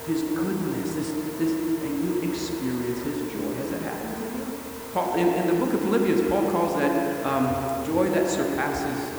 His 0.07 0.23
goodness, 0.23 0.95
this, 0.95 1.11
this, 1.39 1.51
and 1.51 2.05
you 2.05 2.31
experience 2.31 3.03
His 3.03 3.33
joy. 3.33 3.53
Has 3.55 3.71
that 3.71 3.83
happened 3.83 4.17
to 4.17 4.39
you? 4.39 4.59
Paul, 4.93 5.15
in, 5.15 5.29
in 5.29 5.47
the 5.47 5.55
book 5.55 5.75
of 5.75 5.81
Philippians, 5.81 6.29
Paul 6.31 6.51
calls 6.51 6.79
that 6.79 7.27
um, 7.27 7.85
joy 7.87 8.09
that 8.11 8.31
surpasses 8.31 9.13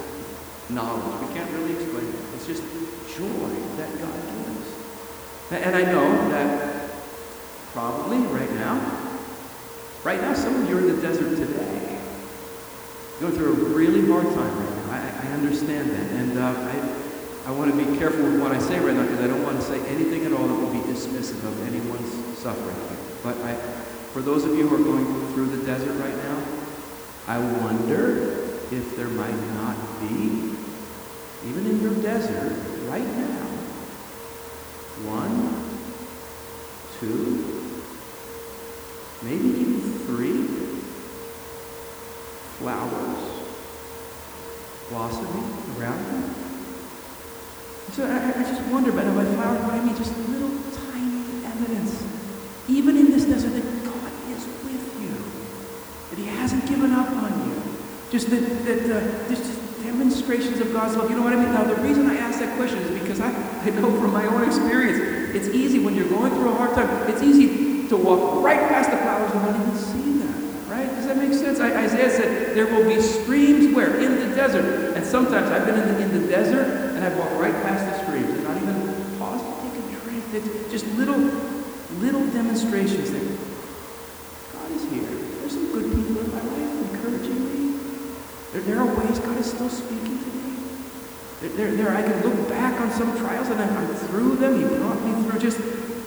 knowledge. 0.69 1.27
We 1.27 1.33
can't 1.35 1.51
really 1.51 1.73
explain 1.73 2.07
it. 2.07 2.15
It's 2.35 2.47
just 2.47 2.63
joy 3.17 3.49
that 3.77 3.91
God 3.99 4.13
gives. 4.13 4.73
And 5.51 5.75
I 5.75 5.83
know 5.91 6.29
that 6.29 6.91
probably 7.73 8.17
right 8.17 8.51
now, 8.53 9.09
right 10.03 10.21
now, 10.21 10.33
some 10.33 10.55
of 10.55 10.69
you 10.69 10.77
are 10.77 10.79
in 10.79 10.95
the 10.95 11.01
desert 11.01 11.35
today. 11.35 11.99
Going 13.19 13.33
through 13.33 13.51
a 13.51 13.69
really 13.69 14.07
hard 14.07 14.25
time 14.25 14.59
right 14.59 14.75
now. 14.75 14.91
I, 14.91 15.27
I 15.27 15.31
understand 15.33 15.89
that. 15.89 16.11
And 16.11 16.37
uh, 16.37 16.53
I, 16.55 17.06
I 17.47 17.51
want 17.51 17.71
to 17.71 17.77
be 17.77 17.97
careful 17.97 18.25
with 18.25 18.41
what 18.41 18.51
I 18.51 18.59
say 18.59 18.77
right 18.77 18.93
now 18.93 19.03
because 19.03 19.21
I 19.21 19.27
don't 19.27 19.41
want 19.41 19.57
to 19.57 19.63
say 19.63 19.79
anything 19.87 20.25
at 20.25 20.33
all 20.33 20.45
that 20.45 20.53
will 20.53 20.69
be 20.69 20.79
dismissive 20.79 21.41
of 21.47 21.65
anyone's 21.65 22.37
suffering. 22.37 22.75
But 23.23 23.37
I, 23.37 23.55
for 24.11 24.21
those 24.21 24.43
of 24.43 24.53
you 24.53 24.67
who 24.67 24.75
are 24.75 24.83
going 24.83 25.05
through 25.31 25.55
the 25.55 25.65
desert 25.65 25.93
right 25.93 26.13
now, 26.13 26.43
I 27.25 27.39
wonder 27.39 28.43
if 28.69 28.97
there 28.97 29.07
might 29.07 29.39
not 29.53 29.77
be, 30.01 30.57
even 31.47 31.65
in 31.67 31.81
your 31.81 31.93
desert 32.01 32.51
right 32.89 33.07
now, 33.15 33.47
one, 35.07 35.71
two, 36.99 37.71
maybe 39.23 39.47
even 39.57 39.99
three 39.99 40.47
flowers 42.57 43.47
blossoming 44.89 45.79
around 45.79 46.37
you. 46.41 46.46
So 47.93 48.05
I, 48.05 48.41
I 48.41 48.43
just 48.43 48.61
wonder, 48.69 48.91
by 48.91 49.01
flowers, 49.01 49.63
what 49.63 49.73
I 49.73 49.83
mean, 49.83 49.95
just 49.95 50.15
little 50.29 50.51
tiny 50.91 51.45
evidence, 51.45 52.03
even 52.67 52.97
in 52.97 53.11
this 53.11 53.25
desert, 53.25 53.49
that 53.49 53.63
God 53.85 54.11
is 54.29 54.45
with 54.63 54.85
you, 55.01 55.15
that 56.11 56.19
He 56.21 56.27
hasn't 56.37 56.67
given 56.67 56.91
up 56.91 57.09
on 57.09 57.49
you. 57.49 57.61
Just 58.11 58.29
that, 58.29 58.41
that 58.65 58.79
uh, 58.83 59.27
there's 59.27 59.39
just 59.39 59.83
demonstrations 59.83 60.59
of 60.59 60.71
God's 60.73 60.95
love. 60.95 61.09
You 61.09 61.15
know 61.15 61.23
what 61.23 61.33
I 61.33 61.37
mean? 61.37 61.53
Now, 61.53 61.63
the 61.63 61.81
reason 61.81 62.09
I 62.09 62.17
ask 62.17 62.39
that 62.39 62.55
question 62.57 62.79
is 62.79 63.01
because 63.01 63.19
I, 63.19 63.29
I 63.31 63.69
know 63.71 63.89
from 63.99 64.13
my 64.13 64.25
own 64.25 64.43
experience, 64.43 65.35
it's 65.35 65.47
easy 65.47 65.79
when 65.79 65.95
you're 65.95 66.09
going 66.09 66.31
through 66.33 66.49
a 66.49 66.55
hard 66.55 66.75
time, 66.75 66.89
it's 67.09 67.23
easy 67.23 67.87
to 67.87 67.97
walk 67.97 68.43
right 68.43 68.59
past 68.69 68.91
the 68.91 68.97
flowers 68.97 69.31
and 69.31 69.41
not 69.41 69.55
even 69.55 69.75
see 69.75 70.19
them. 70.19 70.69
Right? 70.69 70.87
Does 70.87 71.07
that 71.07 71.17
make 71.17 71.33
sense? 71.33 71.59
I, 71.59 71.83
Isaiah 71.83 72.11
said 72.11 72.55
there 72.55 72.67
will 72.67 72.85
be 72.85 73.01
streams 73.01 73.73
where? 73.73 73.97
In 73.99 74.29
the 74.29 74.35
desert. 74.35 74.95
And 74.95 75.05
sometimes 75.05 75.49
I've 75.49 75.65
been 75.65 75.79
in 75.79 75.87
the, 75.87 76.01
in 76.01 76.21
the 76.21 76.27
desert 76.27 76.86
and 76.97 77.05
I've 77.05 77.15
walked 77.15 77.33
right 77.33 77.53
past 77.61 77.85
the 77.85 77.93
streams 78.03 78.27
and 78.27 78.43
not 78.43 78.57
even 78.57 78.73
paused 79.19 79.45
to 79.45 79.69
take 79.69 79.77
a 79.77 80.01
drink. 80.01 80.23
It's 80.33 80.71
just 80.71 80.87
little, 80.97 81.19
little 82.01 82.25
demonstrations 82.33 83.11
that 83.11 83.21
God 84.51 84.71
is 84.71 84.81
here. 84.89 85.05
There's 85.05 85.53
some 85.53 85.71
good 85.73 85.93
people 85.93 86.17
in 86.17 86.31
my 86.33 86.41
life 86.41 86.73
encouraging 86.89 87.37
me. 87.37 87.77
There, 88.51 88.61
there 88.61 88.79
are 88.81 88.89
ways 88.97 89.19
God 89.19 89.37
is 89.37 89.45
still 89.45 89.69
speaking 89.69 90.17
to 90.17 90.25
me. 90.25 90.57
There, 91.41 91.49
there, 91.51 91.71
there, 91.75 91.95
I 91.95 92.01
can 92.01 92.19
look 92.27 92.49
back 92.49 92.81
on 92.81 92.89
some 92.89 93.15
trials 93.19 93.47
and 93.49 93.61
I'm, 93.61 93.77
I'm 93.77 93.93
through 94.09 94.37
them. 94.37 94.57
He 94.57 94.65
brought 94.77 94.99
me 95.05 95.21
through 95.21 95.39
just, 95.39 95.59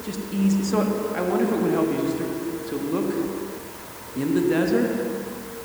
just 0.04 0.18
easy. 0.34 0.64
So 0.64 0.80
I 1.14 1.20
wonder 1.20 1.44
if 1.44 1.52
it 1.52 1.56
would 1.56 1.70
help 1.70 1.86
you 1.86 2.02
just 2.02 2.18
to, 2.18 2.70
to 2.70 2.76
look 2.90 3.14
in 4.16 4.34
the 4.34 4.40
desert, 4.48 4.90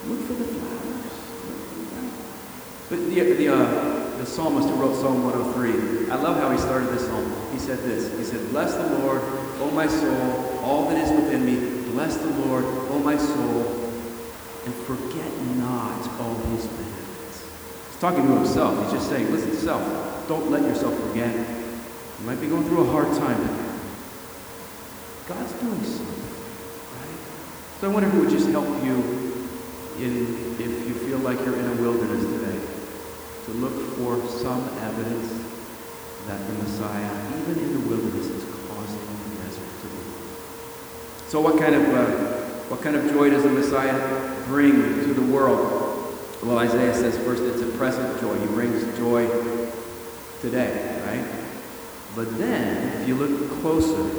look 0.06 0.22
for 0.28 0.34
the 0.34 0.46
flowers. 0.46 1.18
But 2.92 3.00
the, 3.10 3.34
the, 3.34 3.48
uh, 3.52 3.95
the 4.18 4.26
psalmist 4.26 4.70
who 4.70 4.76
wrote 4.76 4.96
Psalm 4.96 5.24
103, 5.24 6.10
I 6.12 6.16
love 6.16 6.38
how 6.38 6.50
he 6.52 6.58
started 6.58 6.90
this 6.90 7.06
psalm. 7.06 7.32
He 7.52 7.60
said 7.60 7.80
this. 7.80 8.18
He 8.18 8.24
said, 8.24 8.50
Bless 8.50 8.74
the 8.76 9.00
Lord, 9.00 9.22
O 9.60 9.72
my 9.72 9.88
soul, 9.88 10.60
all 10.64 10.90
that 10.90 10.98
is 10.98 11.12
within 11.12 11.46
me. 11.46 11.92
Bless 11.92 12.18
the 12.18 12.30
Lord, 12.46 12.66
O 12.66 13.00
my 13.00 13.18
soul, 13.18 13.92
and 14.66 14.74
forget 14.86 15.32
not 15.58 16.08
all 16.20 16.36
his 16.52 16.66
benefits. 16.68 17.46
He's 17.90 18.00
talking 18.00 18.26
to 18.28 18.36
himself. 18.36 18.82
He's 18.84 18.94
just 18.94 19.10
saying, 19.10 19.32
listen, 19.32 19.54
self, 19.54 20.28
don't 20.28 20.50
let 20.50 20.64
yourself 20.64 20.98
forget. 21.08 21.34
You 21.34 22.26
might 22.26 22.42
be 22.42 22.48
going 22.48 22.64
through 22.66 22.88
a 22.88 22.92
hard 22.92 23.08
time, 23.18 23.42
God's 25.28 25.54
doing 25.54 25.84
something. 25.84 26.24
Right? 27.00 27.20
So 27.80 27.90
I 27.90 27.94
wonder 27.94 28.10
if 28.10 28.16
it 28.16 28.20
would 28.20 28.30
just 28.30 28.50
help 28.50 28.68
you 28.84 29.36
in, 30.00 30.56
if 30.60 30.88
you 30.88 30.94
feel 30.94 31.20
like 31.20 31.40
you're 31.40 31.58
in 31.58 31.66
a 31.66 31.82
wilderness 31.82 32.24
today, 32.24 32.75
to 33.46 33.52
look 33.52 33.74
for 33.98 34.20
some 34.28 34.68
evidence 34.80 35.46
that 36.28 36.48
the 36.48 36.54
Messiah, 36.54 37.12
even 37.42 37.64
in 37.64 37.74
the 37.74 37.88
wilderness, 37.88 38.26
is 38.26 38.44
causing 38.68 39.00
the 39.00 39.44
desert 39.44 39.70
to 39.82 39.88
be. 39.88 40.02
So 41.28 41.42
what 41.42 41.60
kind 41.60 41.76
of 41.76 41.84
uh, 41.94 42.46
what 42.70 42.82
kind 42.82 42.96
of 42.96 43.08
joy 43.12 43.30
does 43.30 43.44
the 43.44 43.50
Messiah 43.50 44.46
bring 44.46 44.74
to 44.74 45.14
the 45.14 45.22
world? 45.34 46.18
Well, 46.42 46.58
Isaiah 46.58 46.94
says 46.96 47.18
first 47.20 47.44
it's 47.44 47.62
a 47.62 47.78
present 47.78 48.20
joy. 48.20 48.36
He 48.40 48.48
brings 48.48 48.84
joy 48.98 49.28
today, 50.42 51.02
right? 51.06 51.26
But 52.16 52.38
then, 52.40 53.02
if 53.02 53.08
you 53.08 53.16
look 53.16 53.62
closer, 53.62 54.10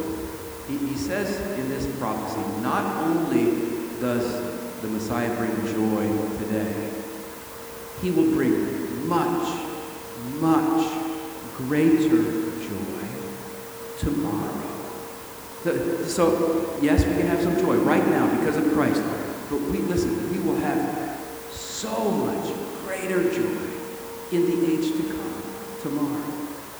he, 0.69 0.77
he 0.77 0.97
says 0.97 1.41
in 1.59 1.69
this 1.69 1.87
prophecy, 1.99 2.41
not 2.63 2.85
only 3.03 3.81
does 4.01 4.81
the 4.83 4.89
Messiah 4.89 5.35
bring 5.37 5.57
joy 5.75 6.07
today, 6.39 6.93
he 8.03 8.11
will 8.11 8.31
bring 8.33 8.86
much, 9.07 9.61
much 10.41 10.93
greater 11.57 12.23
joy 12.63 13.07
tomorrow. 13.99 14.63
So, 16.07 16.79
yes, 16.81 17.05
we 17.05 17.15
can 17.15 17.27
have 17.27 17.43
some 17.43 17.59
joy 17.59 17.77
right 17.77 18.07
now 18.09 18.31
because 18.39 18.57
of 18.57 18.73
Christ. 18.73 19.03
But 19.51 19.61
we 19.63 19.79
listen, 19.79 20.31
we 20.31 20.39
will 20.41 20.57
have 20.57 21.19
so 21.51 22.11
much 22.11 22.55
greater 22.85 23.23
joy 23.33 23.67
in 24.33 24.47
the 24.47 24.73
age 24.73 24.93
to 24.93 25.03
come 25.09 25.43
tomorrow. 25.83 26.37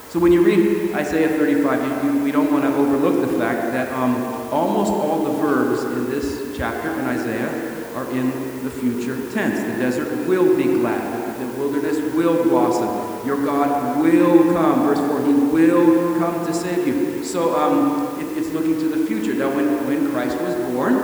So 0.09 0.21
when 0.21 0.33
you 0.33 0.43
read 0.43 0.95
Isaiah 0.95 1.29
35, 1.29 2.05
you, 2.05 2.11
you, 2.11 2.25
we 2.25 2.33
don't 2.33 2.51
want 2.53 2.65
to 2.65 2.75
overlook 2.75 3.29
the 3.29 3.39
fact 3.39 3.73
that 3.73 3.93
um, 3.93 4.15
almost 4.53 4.91
all 4.91 5.25
the 5.25 5.33
verbs 5.43 5.83
in 5.83 6.09
this 6.09 6.57
chapter 6.57 6.91
in 6.93 7.01
Isaiah 7.01 7.95
are 7.97 8.11
in 8.13 8.31
the 8.63 8.71
future 8.71 9.17
tense. 9.33 9.61
The 9.61 9.79
desert 9.79 10.27
will 10.27 10.57
be 10.57 10.65
glad. 10.65 11.26
The 11.39 11.47
wilderness 11.59 11.99
will 12.15 12.43
blossom. 12.43 13.27
Your 13.27 13.45
God 13.45 14.01
will 14.01 14.53
come. 14.53 14.85
Verse 14.85 14.99
4, 14.99 15.27
He 15.27 15.33
will 15.33 16.19
come 16.19 16.47
to 16.47 16.55
save 16.55 16.87
you. 16.87 17.25
So 17.25 17.57
um, 17.57 18.21
it, 18.21 18.39
it's 18.39 18.49
looking 18.53 18.79
to 18.79 18.89
the 18.89 19.07
future. 19.07 19.35
Now, 19.35 19.55
when, 19.55 19.87
when 19.87 20.11
Christ 20.13 20.39
was 20.41 20.55
born, 20.73 20.95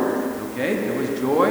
okay, 0.53 0.77
there 0.77 0.99
was 0.99 1.09
joy. 1.21 1.49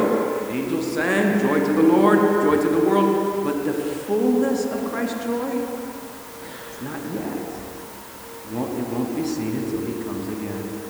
Angels 0.49 0.93
sang, 0.93 1.39
joy 1.39 1.59
to 1.59 1.73
the 1.73 1.83
Lord, 1.83 2.19
joy 2.19 2.61
to 2.61 2.69
the 2.69 2.89
world. 2.89 3.45
But 3.45 3.65
the 3.65 3.73
fullness 3.73 4.65
of 4.65 4.91
Christ's 4.91 5.23
joy, 5.23 5.49
it's 5.49 6.81
not 6.81 6.99
yet. 7.13 7.37
It 7.37 8.55
won't, 8.55 8.77
it 8.79 8.87
won't 8.89 9.15
be 9.15 9.23
seen 9.25 9.55
until 9.55 9.85
he 9.85 10.03
comes 10.03 10.27
again. 10.37 10.81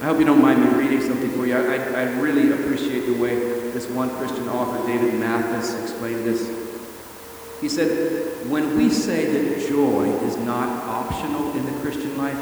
I 0.00 0.04
hope 0.04 0.18
you 0.18 0.24
don't 0.24 0.40
mind 0.40 0.64
me 0.64 0.70
reading 0.78 1.02
something 1.02 1.30
for 1.30 1.46
you. 1.46 1.56
I, 1.56 1.76
I, 1.76 2.02
I 2.02 2.02
really 2.20 2.52
appreciate 2.52 3.06
the 3.06 3.20
way 3.20 3.34
this 3.72 3.88
one 3.88 4.10
Christian 4.16 4.48
author, 4.48 4.86
David 4.86 5.14
Mathis, 5.14 5.74
explained 5.82 6.24
this. 6.24 6.57
He 7.60 7.68
said, 7.68 8.48
when 8.48 8.76
we 8.76 8.88
say 8.88 9.26
that 9.26 9.68
joy 9.68 10.04
is 10.24 10.36
not 10.38 10.68
optional 10.84 11.52
in 11.52 11.66
the 11.66 11.80
Christian 11.80 12.16
life, 12.16 12.38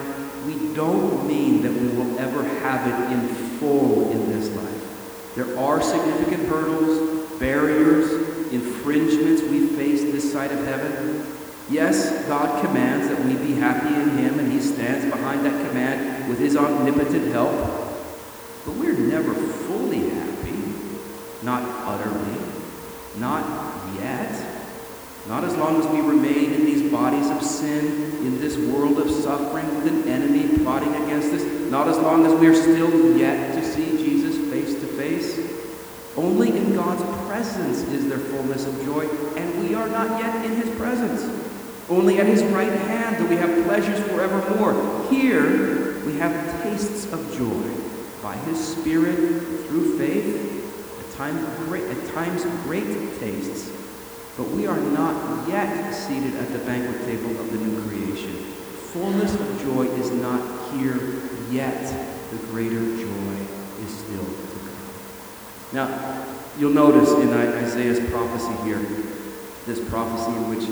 we 0.46 0.74
don't 0.74 1.26
mean 1.26 1.62
that 1.62 1.72
we 1.72 1.88
will 1.88 2.18
ever 2.18 2.42
have 2.42 2.86
it 2.86 3.12
in 3.12 3.28
full 3.58 4.10
in 4.10 4.30
this 4.30 4.50
life. 4.54 5.34
There 5.34 5.58
are 5.58 5.82
significant 5.82 6.48
hurdles, 6.48 7.30
barriers, 7.38 8.52
infringements 8.52 9.42
we 9.42 9.66
face 9.68 10.02
this 10.02 10.30
side 10.32 10.52
of 10.52 10.64
heaven. 10.66 11.26
Yes, 11.68 12.26
God 12.26 12.64
commands 12.64 13.08
that 13.08 13.24
we 13.24 13.34
be 13.34 13.54
happy 13.54 13.94
in 13.94 14.18
Him, 14.18 14.38
and 14.38 14.52
He 14.52 14.60
stands 14.60 15.10
behind 15.10 15.44
that 15.44 15.66
command 15.66 16.28
with 16.28 16.38
His 16.38 16.56
omnipotent 16.56 17.32
help. 17.32 17.52
But 18.64 18.74
we're 18.74 18.98
never 18.98 19.34
fully 19.34 20.10
happy, 20.10 20.74
not 21.42 21.62
utterly, 21.86 22.40
not 23.18 23.44
yet. 23.98 24.45
Not 25.28 25.42
as 25.42 25.56
long 25.56 25.80
as 25.80 25.86
we 25.88 26.00
remain 26.00 26.52
in 26.52 26.64
these 26.64 26.88
bodies 26.90 27.28
of 27.30 27.42
sin, 27.42 27.84
in 28.24 28.40
this 28.40 28.56
world 28.56 28.98
of 28.98 29.10
suffering, 29.10 29.66
with 29.74 29.88
an 29.88 30.08
enemy 30.08 30.56
plotting 30.58 30.94
against 31.02 31.32
us. 31.32 31.42
Not 31.68 31.88
as 31.88 31.98
long 31.98 32.24
as 32.24 32.32
we 32.34 32.46
are 32.46 32.54
still 32.54 33.16
yet 33.16 33.54
to 33.54 33.64
see 33.64 33.98
Jesus 33.98 34.36
face 34.52 34.74
to 34.74 34.86
face. 34.86 35.36
Only 36.16 36.56
in 36.56 36.76
God's 36.76 37.02
presence 37.26 37.82
is 37.92 38.08
there 38.08 38.18
fullness 38.18 38.66
of 38.66 38.84
joy, 38.84 39.08
and 39.36 39.68
we 39.68 39.74
are 39.74 39.88
not 39.88 40.20
yet 40.20 40.44
in 40.44 40.52
His 40.52 40.70
presence. 40.76 41.24
Only 41.88 42.20
at 42.20 42.26
His 42.26 42.44
right 42.44 42.72
hand 42.72 43.16
do 43.18 43.26
we 43.26 43.34
have 43.34 43.64
pleasures 43.64 43.98
forevermore. 44.06 45.10
Here 45.10 45.98
we 46.06 46.14
have 46.18 46.62
tastes 46.62 47.12
of 47.12 47.36
joy 47.36 48.22
by 48.22 48.36
His 48.36 48.64
Spirit 48.64 49.16
through 49.66 49.98
faith, 49.98 51.00
at 51.00 51.16
times 51.16 51.44
great, 51.66 51.82
at 51.82 52.14
times 52.14 52.44
great 52.64 53.18
tastes 53.18 53.72
but 54.36 54.48
we 54.48 54.66
are 54.66 54.78
not 54.78 55.48
yet 55.48 55.92
seated 55.92 56.34
at 56.36 56.52
the 56.52 56.58
banquet 56.60 57.02
table 57.04 57.30
of 57.40 57.50
the 57.50 57.58
new 57.58 57.88
creation. 57.88 58.34
Fullness 58.92 59.34
of 59.34 59.62
joy 59.62 59.84
is 59.96 60.10
not 60.10 60.72
here 60.72 61.22
yet. 61.50 61.82
The 62.30 62.38
greater 62.48 62.80
joy 62.80 63.36
is 63.84 63.94
still 63.94 64.24
to 64.24 64.58
come. 64.60 64.76
Now, 65.72 66.26
you'll 66.58 66.72
notice 66.72 67.12
in 67.12 67.32
Isaiah's 67.32 68.10
prophecy 68.10 68.52
here, 68.64 68.80
this 69.64 69.86
prophecy 69.88 70.36
in 70.36 70.48
which 70.48 70.68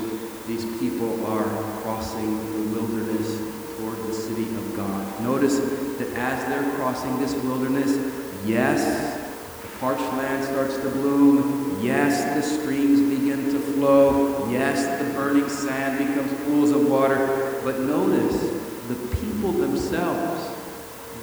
these 0.47 0.65
people 0.79 1.25
are 1.25 1.43
crossing 1.81 2.37
the 2.53 2.75
wilderness 2.75 3.39
toward 3.77 3.97
the 4.07 4.13
city 4.13 4.43
of 4.43 4.75
God. 4.75 5.21
Notice 5.21 5.57
that 5.97 6.09
as 6.15 6.45
they're 6.49 6.75
crossing 6.75 7.17
this 7.19 7.33
wilderness, 7.43 7.97
yes, 8.45 9.17
the 9.61 9.67
parched 9.79 10.01
land 10.13 10.43
starts 10.43 10.77
to 10.77 10.89
bloom. 10.89 11.64
Yes, 11.85 12.33
the 12.33 12.41
streams 12.41 12.99
begin 12.99 13.43
to 13.51 13.59
flow. 13.59 14.49
Yes, 14.49 15.03
the 15.03 15.13
burning 15.13 15.47
sand 15.47 15.99
becomes 15.99 16.33
pools 16.45 16.71
of 16.71 16.89
water. 16.89 17.61
But 17.63 17.79
notice, 17.81 18.41
the 18.87 18.95
people 19.17 19.51
themselves, 19.51 20.49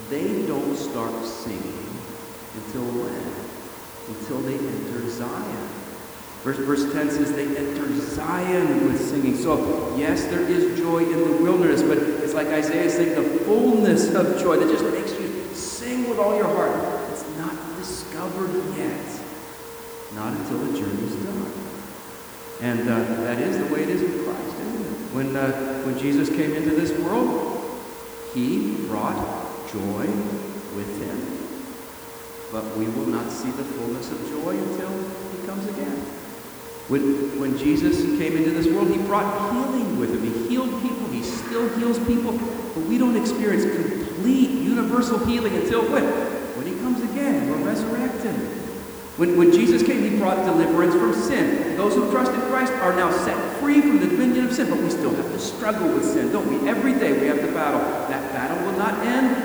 they 0.09 0.47
don't 0.47 0.77
start 0.77 1.25
singing 1.25 1.85
until 2.55 2.83
when? 2.95 4.15
Until 4.15 4.39
they 4.39 4.53
enter 4.53 5.09
Zion. 5.09 5.67
Verse, 6.43 6.59
verse 6.59 6.93
10 6.93 7.11
says 7.11 7.33
they 7.33 7.57
enter 7.57 7.99
Zion 7.99 8.85
with 8.85 9.01
singing. 9.01 9.35
So, 9.35 9.93
yes, 9.97 10.23
there 10.27 10.43
is 10.43 10.79
joy 10.79 10.99
in 10.99 11.29
the 11.29 11.43
wilderness, 11.43 11.81
but 11.81 11.97
it's 11.97 12.33
like 12.33 12.47
Isaiah 12.47 12.83
is 12.83 12.93
saying 12.93 13.21
the 13.21 13.39
fullness 13.39 14.13
of 14.15 14.39
joy 14.39 14.55
that 14.55 14.71
just 14.71 14.85
makes 14.93 15.11
you 15.19 15.53
sing 15.53 16.09
with 16.09 16.19
all 16.19 16.37
your 16.37 16.47
heart. 16.47 17.11
It's 17.11 17.27
not 17.37 17.53
discovered 17.79 18.77
yet. 18.77 19.12
Not 20.15 20.33
until 20.33 20.59
the 20.59 20.77
journey 20.77 21.03
is 21.03 21.15
done. 21.15 21.51
And 22.61 22.81
uh, 22.87 22.99
that 23.23 23.39
is 23.39 23.57
the 23.57 23.73
way 23.73 23.83
it 23.83 23.89
is 23.89 24.01
with 24.01 24.25
Christ, 24.25 24.59
isn't 24.61 24.81
it? 24.81 25.13
When, 25.13 25.35
uh, 25.35 25.81
when 25.83 25.97
Jesus 25.97 26.29
came 26.29 26.53
into 26.53 26.69
this 26.71 26.91
world, 26.99 27.59
he 28.33 28.75
brought 28.87 29.17
joy 29.71 30.05
with 30.75 30.89
him. 31.01 31.33
But 32.51 32.77
we 32.77 32.85
will 32.85 33.07
not 33.07 33.31
see 33.31 33.49
the 33.51 33.63
fullness 33.63 34.11
of 34.11 34.19
joy 34.29 34.51
until 34.51 34.91
he 35.31 35.47
comes 35.47 35.67
again. 35.67 35.97
When, 36.87 37.39
when 37.39 37.57
Jesus 37.57 38.01
came 38.19 38.37
into 38.37 38.51
this 38.51 38.67
world, 38.67 38.89
he 38.89 38.97
brought 38.99 39.51
healing 39.51 39.97
with 39.97 40.13
him. 40.13 40.21
He 40.21 40.49
healed 40.49 40.81
people. 40.81 41.07
He 41.07 41.23
still 41.23 41.67
heals 41.77 41.97
people. 41.99 42.31
But 42.31 42.83
we 42.85 42.97
don't 42.97 43.17
experience 43.17 43.63
complete 43.63 44.49
universal 44.51 45.17
healing 45.25 45.55
until 45.55 45.81
when? 45.91 46.03
When 46.03 46.67
he 46.67 46.73
comes 46.81 47.01
again. 47.01 47.35
And 47.35 47.51
We're 47.51 47.67
resurrected. 47.67 48.62
When, 49.17 49.37
when 49.37 49.51
Jesus 49.51 49.83
came, 49.83 50.01
he 50.01 50.17
brought 50.17 50.43
deliverance 50.43 50.95
from 50.95 51.13
sin. 51.13 51.77
Those 51.77 51.93
who 51.93 52.09
trust 52.09 52.31
in 52.31 52.41
Christ 52.49 52.73
are 52.73 52.95
now 52.95 53.11
set 53.11 53.37
free 53.59 53.79
from 53.79 53.99
the 53.99 54.07
dominion 54.07 54.47
of 54.47 54.53
sin, 54.53 54.69
but 54.69 54.79
we 54.79 54.89
still 54.89 55.13
have 55.13 55.31
to 55.31 55.39
struggle 55.39 55.87
with 55.93 56.03
sin, 56.03 56.31
don't 56.31 56.49
we? 56.49 56.67
Every 56.67 56.93
day 56.93 57.19
we 57.19 57.27
have 57.27 57.39
to 57.39 57.51
battle. 57.53 57.79
That 58.09 58.33
battle 58.33 58.57
will 58.65 58.77
not 58.77 59.05
end 59.05 59.35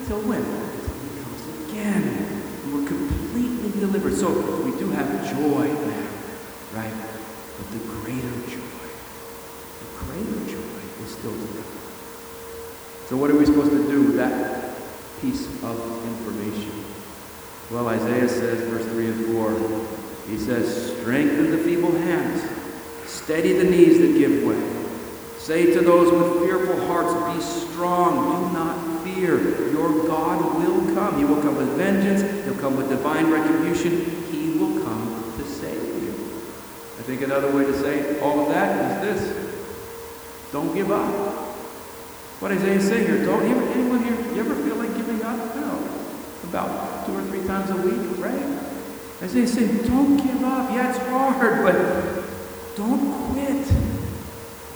until 0.00 0.20
when? 0.22 0.40
Until 0.40 0.96
he 0.96 1.20
comes 1.20 1.68
again. 1.68 2.02
And 2.08 2.72
we're 2.72 2.88
completely 2.88 3.78
delivered. 3.78 4.14
So 4.14 4.32
we 4.64 4.70
do 4.78 4.88
have 4.92 5.06
joy 5.28 5.66
now, 5.68 6.08
right? 6.72 6.94
But 7.58 7.70
the 7.72 7.84
greater 8.00 8.32
joy, 8.48 8.88
the 9.76 9.88
greater 10.08 10.56
joy 10.56 11.04
is 11.04 11.12
still 11.12 11.32
to 11.32 11.46
come. 11.52 11.64
So 13.08 13.16
what 13.18 13.30
are 13.30 13.36
we 13.36 13.44
supposed 13.44 13.72
to 13.72 13.86
do 13.88 14.04
with 14.04 14.16
that 14.16 14.74
piece 15.20 15.46
of 15.62 15.76
information? 16.16 16.77
Well, 17.70 17.86
Isaiah 17.88 18.28
says, 18.28 18.66
verse 18.66 18.86
3 18.86 19.06
and 19.08 19.26
4, 19.34 19.86
he 20.30 20.38
says, 20.38 20.96
Strengthen 21.00 21.50
the 21.50 21.58
feeble 21.58 21.92
hands, 21.92 22.42
steady 23.06 23.52
the 23.52 23.64
knees 23.64 23.98
that 23.98 24.18
give 24.18 24.42
way. 24.42 24.58
Say 25.36 25.74
to 25.74 25.82
those 25.82 26.10
with 26.10 26.48
fearful 26.48 26.86
hearts, 26.86 27.12
Be 27.36 27.44
strong, 27.44 28.48
do 28.48 28.52
not 28.54 29.04
fear. 29.04 29.70
Your 29.70 30.06
God 30.06 30.40
will 30.56 30.94
come. 30.94 31.18
He 31.18 31.26
will 31.26 31.42
come 31.42 31.56
with 31.56 31.68
vengeance, 31.76 32.22
He'll 32.46 32.54
come 32.54 32.74
with 32.74 32.88
divine 32.88 33.30
retribution. 33.30 34.00
He 34.32 34.58
will 34.58 34.82
come 34.82 35.34
to 35.36 35.44
save 35.44 36.02
you. 36.02 36.10
I 36.98 37.02
think 37.02 37.20
another 37.20 37.54
way 37.54 37.66
to 37.66 37.78
say 37.80 38.18
all 38.20 38.40
of 38.40 38.48
that 38.48 39.04
is 39.04 39.20
this 39.20 39.48
don't 40.52 40.74
give 40.74 40.90
up. 40.90 41.12
What 42.40 42.50
Isaiah 42.50 42.76
is 42.76 42.88
saying 42.88 43.06
here, 43.06 43.26
don't 43.26 43.42
anyone 43.42 44.02
here, 44.04 44.34
you 44.34 44.40
ever 44.40 44.54
feel 44.54 44.76
like 44.76 44.96
giving 44.96 45.22
up? 45.22 45.36
No 45.56 45.97
about 46.44 47.06
two 47.06 47.16
or 47.16 47.22
three 47.22 47.46
times 47.46 47.70
a 47.70 47.76
week, 47.76 48.18
right? 48.18 48.58
As 49.20 49.34
they 49.34 49.46
say, 49.46 49.66
don't 49.88 50.16
give 50.16 50.44
up. 50.44 50.70
Yeah, 50.70 50.90
it's 50.90 50.98
hard, 51.08 51.62
but 51.62 52.24
don't 52.76 53.32
quit. 53.32 53.66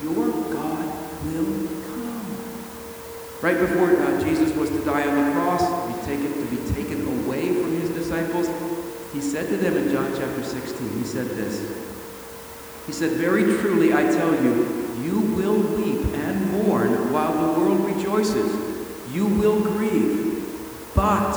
Your 0.02 0.28
God 0.52 0.86
will 1.26 1.68
come. 1.86 2.36
Right 3.40 3.58
before 3.58 3.96
uh, 3.96 4.20
Jesus 4.20 4.54
was 4.56 4.70
to 4.70 4.84
die 4.84 5.06
on 5.06 5.26
the 5.26 5.32
cross, 5.32 5.62
to 5.62 5.98
be, 5.98 6.06
taken, 6.06 6.32
to 6.32 6.56
be 6.56 6.72
taken 6.74 7.24
away 7.24 7.54
from 7.54 7.72
his 7.80 7.90
disciples, 7.90 8.48
he 9.12 9.20
said 9.20 9.48
to 9.48 9.56
them 9.56 9.76
in 9.76 9.92
John 9.92 10.10
chapter 10.16 10.42
16, 10.42 10.98
he 10.98 11.04
said 11.04 11.26
this. 11.30 11.60
He 12.86 12.92
said, 12.92 13.12
Very 13.12 13.44
truly 13.44 13.92
I 13.92 14.02
tell 14.02 14.34
you, 14.42 14.96
you 15.02 15.20
will 15.20 15.58
weep 15.58 16.04
and 16.14 16.52
mourn 16.52 17.12
while 17.12 17.32
the 17.32 17.60
world 17.60 17.84
rejoices. 17.84 18.72
You 19.12 19.26
will 19.26 19.60
grieve, 19.60 20.11
but 21.02 21.36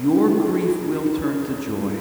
your 0.00 0.28
grief 0.28 0.76
will 0.88 1.20
turn 1.20 1.44
to 1.44 1.60
joy. 1.60 1.92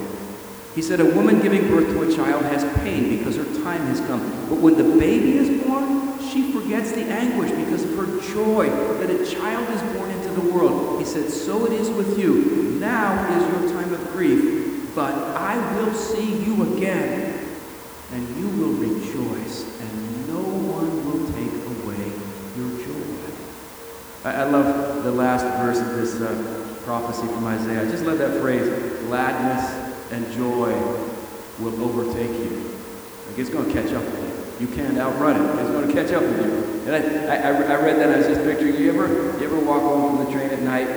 He 0.76 0.84
said, 0.84 1.00
A 1.00 1.16
woman 1.16 1.42
giving 1.42 1.68
birth 1.68 1.88
to 1.88 2.04
a 2.04 2.16
child 2.16 2.44
has 2.46 2.64
pain 2.82 3.18
because 3.18 3.38
her 3.38 3.64
time 3.64 3.82
has 3.88 4.00
come. 4.02 4.22
But 4.48 4.60
when 4.60 4.78
the 4.78 4.84
baby 5.00 5.38
is 5.38 5.64
born, 5.64 6.20
she 6.30 6.52
forgets 6.52 6.92
the 6.92 7.06
anguish 7.06 7.50
because 7.50 7.84
of 7.84 7.96
her 7.96 8.34
joy 8.36 8.70
that 8.70 9.10
a 9.10 9.26
child 9.26 9.68
is 9.70 9.82
born 9.98 10.12
into 10.12 10.30
the 10.30 10.54
world. 10.54 11.00
He 11.00 11.06
said, 11.06 11.32
So 11.32 11.66
it 11.66 11.74
is 11.74 11.90
with 11.90 12.20
you. 12.20 12.78
Now 12.80 13.18
is 13.36 13.52
your 13.52 13.74
time 13.74 13.92
of 13.92 14.12
grief, 14.12 14.94
but 14.94 15.16
I 15.16 15.58
will 15.76 15.94
see 15.96 16.46
you 16.46 16.76
again, 16.76 17.48
and 18.14 18.38
you 18.38 18.48
will 18.48 18.74
rejoice, 18.74 19.64
and 19.82 20.28
no 20.28 20.42
one 20.42 21.04
will 21.04 21.26
take 21.34 21.66
away 21.66 22.12
your 22.56 22.70
joy. 22.86 23.00
I, 24.24 24.42
I 24.42 24.44
love 24.44 25.04
the 25.04 25.12
last 25.12 25.46
verse 25.58 25.80
of 25.80 25.96
this. 25.96 26.22
Uh, 26.22 26.59
prophecy 26.90 27.28
from 27.28 27.46
Isaiah. 27.46 27.84
I 27.84 27.86
just 27.86 28.04
love 28.04 28.18
that 28.18 28.42
phrase, 28.42 28.68
gladness 29.06 29.64
and 30.12 30.26
joy 30.34 30.74
will 31.60 31.84
overtake 31.84 32.32
you. 32.32 32.74
Like 33.28 33.38
it's 33.38 33.52
going 33.52 33.68
to 33.68 33.72
catch 33.72 33.94
up 33.94 34.04
with 34.04 34.60
you. 34.60 34.66
You 34.66 34.76
can't 34.76 34.98
outrun 34.98 35.36
it. 35.36 35.62
It's 35.62 35.70
going 35.70 35.88
to 35.88 35.94
catch 35.94 36.12
up 36.12 36.24
with 36.24 36.42
you. 36.42 36.92
And 36.92 37.30
I, 37.30 37.36
I, 37.36 37.52
I 37.52 37.80
read 37.80 37.98
that. 37.98 38.12
I 38.12 38.18
was 38.18 38.26
just 38.26 38.42
picturing. 38.42 38.74
You 38.78 38.90
ever, 38.90 39.08
you 39.38 39.46
ever 39.46 39.60
walk 39.60 39.84
home 39.84 40.18
from 40.18 40.26
the 40.26 40.32
train 40.32 40.50
at 40.50 40.64
night, 40.64 40.90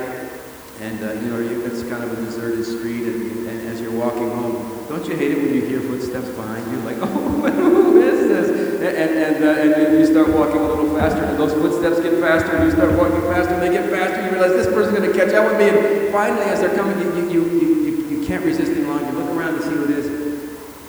and 0.81 0.99
uh, 1.03 1.13
you 1.13 1.29
know 1.29 1.39
it's 1.63 1.83
kind 1.83 2.03
of 2.03 2.11
a 2.11 2.15
deserted 2.25 2.65
street, 2.65 3.03
and, 3.03 3.47
and 3.47 3.67
as 3.67 3.79
you're 3.79 3.91
walking 3.91 4.31
home, 4.31 4.87
don't 4.89 5.05
you 5.05 5.15
hate 5.15 5.29
it 5.29 5.37
when 5.37 5.53
you 5.53 5.61
hear 5.61 5.79
footsteps 5.79 6.29
behind 6.29 6.71
you? 6.71 6.79
Like, 6.79 6.97
oh? 7.01 7.72
And 8.83 9.15
and, 9.15 9.43
uh, 9.43 9.79
and 9.79 9.97
you 9.97 10.05
start 10.05 10.27
walking 10.27 10.59
a 10.59 10.67
little 10.67 10.93
faster, 10.97 11.23
and 11.23 11.39
those 11.39 11.53
footsteps 11.53 12.01
get 12.01 12.19
faster, 12.19 12.51
and 12.51 12.65
you 12.65 12.71
start 12.71 12.91
walking 12.99 13.21
faster, 13.31 13.53
and 13.53 13.61
they 13.63 13.71
get 13.71 13.89
faster. 13.89 14.19
You 14.25 14.31
realize 14.31 14.51
this 14.51 14.67
person's 14.67 14.97
going 14.97 15.09
to 15.09 15.15
catch 15.17 15.33
up 15.33 15.47
with 15.47 15.57
me, 15.57 15.71
and 15.71 16.11
finally, 16.11 16.43
as 16.51 16.59
they're 16.59 16.75
coming, 16.75 16.99
you 16.99 17.29
you, 17.31 17.47
you, 17.47 17.67
you, 17.79 17.93
you 18.11 18.27
can't 18.27 18.43
resist 18.43 18.71
any 18.71 18.83
longer. 18.83 19.05
You 19.05 19.23
look 19.23 19.37
around 19.37 19.55
to 19.55 19.61
see 19.63 19.69
who 19.69 19.85
it 19.85 19.91
is. 19.91 20.23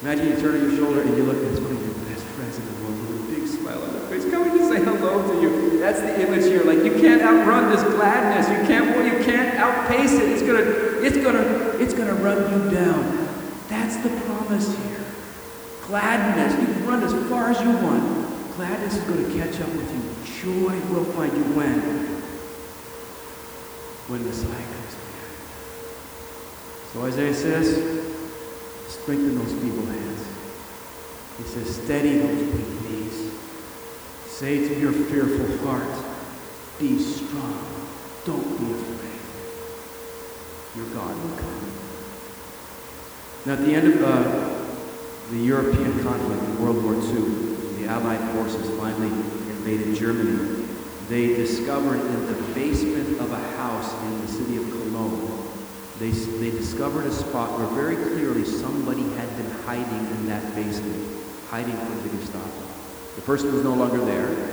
Imagine 0.03 0.27
you 0.27 0.37
turn 0.37 0.59
on 0.59 0.61
your 0.69 0.77
shoulder 0.77 1.01
and 1.01 1.17
you 1.17 1.23
look, 1.23 1.37
and 1.37 1.47
it's 1.47 1.61
one 1.61 1.71
of 1.71 1.81
your 1.81 1.95
best 2.11 2.27
friends 2.35 2.59
in 2.59 2.67
the 2.67 2.75
world 2.83 2.99
with 2.99 3.15
a 3.15 3.41
big 3.41 3.47
smile 3.47 3.81
on 3.81 3.93
their 3.95 4.07
face 4.11 4.29
coming 4.29 4.59
to 4.59 4.67
say 4.67 4.83
hello 4.83 5.23
to 5.31 5.41
you. 5.41 5.79
That's 5.79 6.01
the 6.01 6.21
image 6.21 6.45
here. 6.45 6.65
Like 6.65 6.83
you 6.83 6.99
can't 7.01 7.23
outrun 7.23 7.71
this 7.71 7.83
gladness. 7.95 8.51
You 8.51 8.67
can't 8.67 8.91
you 8.91 9.25
can't 9.25 9.55
outpace 9.57 10.13
it. 10.15 10.29
It's 10.29 10.43
gonna 10.43 10.67
it's 10.99 11.17
gonna 11.17 11.47
it's 11.79 11.95
gonna 11.95 12.15
run 12.15 12.43
you 12.51 12.71
down. 12.75 13.29
That's 13.69 13.97
the 13.99 14.11
promise 14.27 14.77
here. 14.77 15.04
Gladness. 15.87 16.61
You 16.61 16.67
can 16.75 16.87
run 16.87 17.03
as 17.03 17.13
far 17.29 17.51
as 17.51 17.61
you 17.61 17.71
want. 17.71 18.57
Gladness 18.57 18.97
is 18.97 19.05
going 19.05 19.25
to 19.25 19.39
catch 19.39 19.61
up 19.61 19.69
with 19.75 19.91
you. 19.93 20.01
Joy 20.43 20.81
will 20.93 21.05
find 21.13 21.33
you 21.33 21.45
when? 21.55 21.81
When 24.09 24.23
the 24.23 24.29
Messiah 24.29 24.51
comes 24.51 24.95
back. 24.95 25.29
So 26.93 27.05
Isaiah 27.05 27.35
says, 27.35 27.75
strengthen 28.89 29.37
those 29.37 29.53
feeble 29.61 29.87
hands. 29.87 30.27
He 31.39 31.45
says, 31.45 31.85
steady 31.85 32.19
those 32.19 32.55
weak 32.55 32.91
knees. 32.91 33.33
Say 34.27 34.69
to 34.69 34.81
your 34.81 34.93
fearful 34.93 35.67
heart, 35.67 36.05
be 36.79 36.99
strong. 36.99 37.65
Don't 38.25 38.59
be 38.59 38.73
afraid. 38.73 39.21
Your 40.77 40.87
God 40.95 41.15
will 41.23 41.37
come. 41.37 41.73
Now, 43.47 43.53
at 43.53 43.59
the 43.61 43.75
end 43.75 43.87
of 43.89 44.03
uh, 44.03 44.54
the 45.31 45.39
European 45.39 46.03
conflict 46.03 46.43
in 46.43 46.63
World 46.63 46.83
War 46.85 46.95
II, 46.95 47.81
the 47.81 47.87
Allied 47.87 48.21
forces 48.35 48.69
finally 48.79 49.09
invaded 49.09 49.95
Germany. 49.97 50.67
They 51.09 51.29
discovered 51.29 52.01
in 52.01 52.27
the 52.27 52.55
basement 52.55 53.21
of 53.21 53.33
a 53.33 53.57
house 53.57 53.93
in 54.05 54.21
the 54.21 54.29
city 54.29 54.57
of 54.57 54.71
Cologne, 54.71 55.35
they, 55.99 56.11
they 56.11 56.51
discovered 56.51 57.07
a 57.07 57.13
spot 57.13 57.57
where 57.57 57.69
very 57.69 57.95
clearly 57.95 58.45
somebody 58.45 59.03
had 59.15 59.37
been 59.37 59.51
hiding 59.63 60.07
in 60.17 60.27
that 60.27 60.55
basement, 60.55 61.25
hiding 61.49 61.77
from 61.77 62.03
the 62.03 62.09
Gestapo. 62.17 62.51
The 63.15 63.23
person 63.23 63.53
was 63.53 63.63
no 63.63 63.75
longer 63.75 64.05
there, 64.05 64.53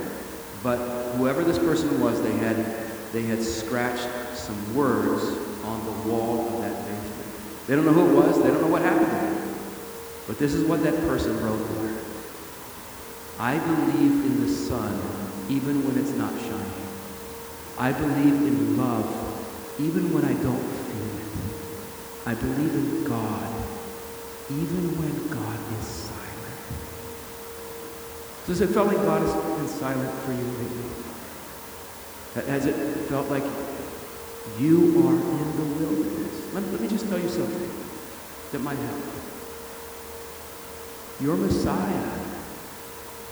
but 0.62 0.78
whoever 1.16 1.44
this 1.44 1.58
person 1.58 2.00
was, 2.00 2.22
they 2.22 2.34
had, 2.34 2.56
they 3.12 3.24
had 3.24 3.42
scratched 3.42 4.08
some 4.36 4.76
words 4.76 5.24
on 5.66 5.84
the 5.84 6.10
wall 6.10 6.48
of 6.48 6.62
that 6.62 6.86
basement. 6.86 7.68
They 7.68 7.76
don't 7.76 7.86
know 7.86 7.94
who 7.94 8.12
it 8.12 8.28
was, 8.28 8.38
they 8.42 8.50
don't 8.50 8.62
know 8.62 8.68
what 8.68 8.84
happened 8.84 9.12
there. 9.12 9.41
But 10.32 10.40
this 10.40 10.54
is 10.54 10.64
what 10.64 10.82
that 10.84 10.96
person 11.02 11.38
wrote. 11.44 11.60
I 13.38 13.60
believe 13.60 14.24
in 14.24 14.40
the 14.40 14.48
sun 14.48 14.94
even 15.50 15.86
when 15.86 15.98
it's 15.98 16.12
not 16.12 16.32
shining. 16.40 16.88
I 17.78 17.92
believe 17.92 18.36
in 18.36 18.78
love 18.78 19.12
even 19.78 20.14
when 20.14 20.24
I 20.24 20.32
don't 20.32 20.64
feel 20.88 21.18
it. 21.20 21.28
I 22.26 22.34
believe 22.36 22.74
in 22.74 23.04
God 23.04 23.44
even 24.50 24.96
when 24.96 25.28
God 25.28 25.60
is 25.78 25.86
silent. 25.86 26.60
Does 28.48 28.62
it 28.62 28.68
feel 28.68 28.86
like 28.86 29.04
God 29.04 29.24
has 29.24 29.34
been 29.34 29.68
silent 29.68 30.14
for 30.24 30.32
you 30.32 30.46
lately? 30.64 30.92
Has 32.54 32.68
it 32.68 32.76
felt 33.10 33.28
like 33.30 33.44
you 34.58 34.96
are 34.96 35.12
in 35.12 35.58
the 35.58 35.66
wilderness? 35.76 36.54
Let, 36.54 36.64
let 36.72 36.80
me 36.80 36.88
just 36.88 37.10
tell 37.10 37.20
you 37.20 37.28
something 37.28 37.70
that 38.54 38.60
might 38.60 38.78
help. 38.78 39.31
Your 41.22 41.36
Messiah 41.38 42.10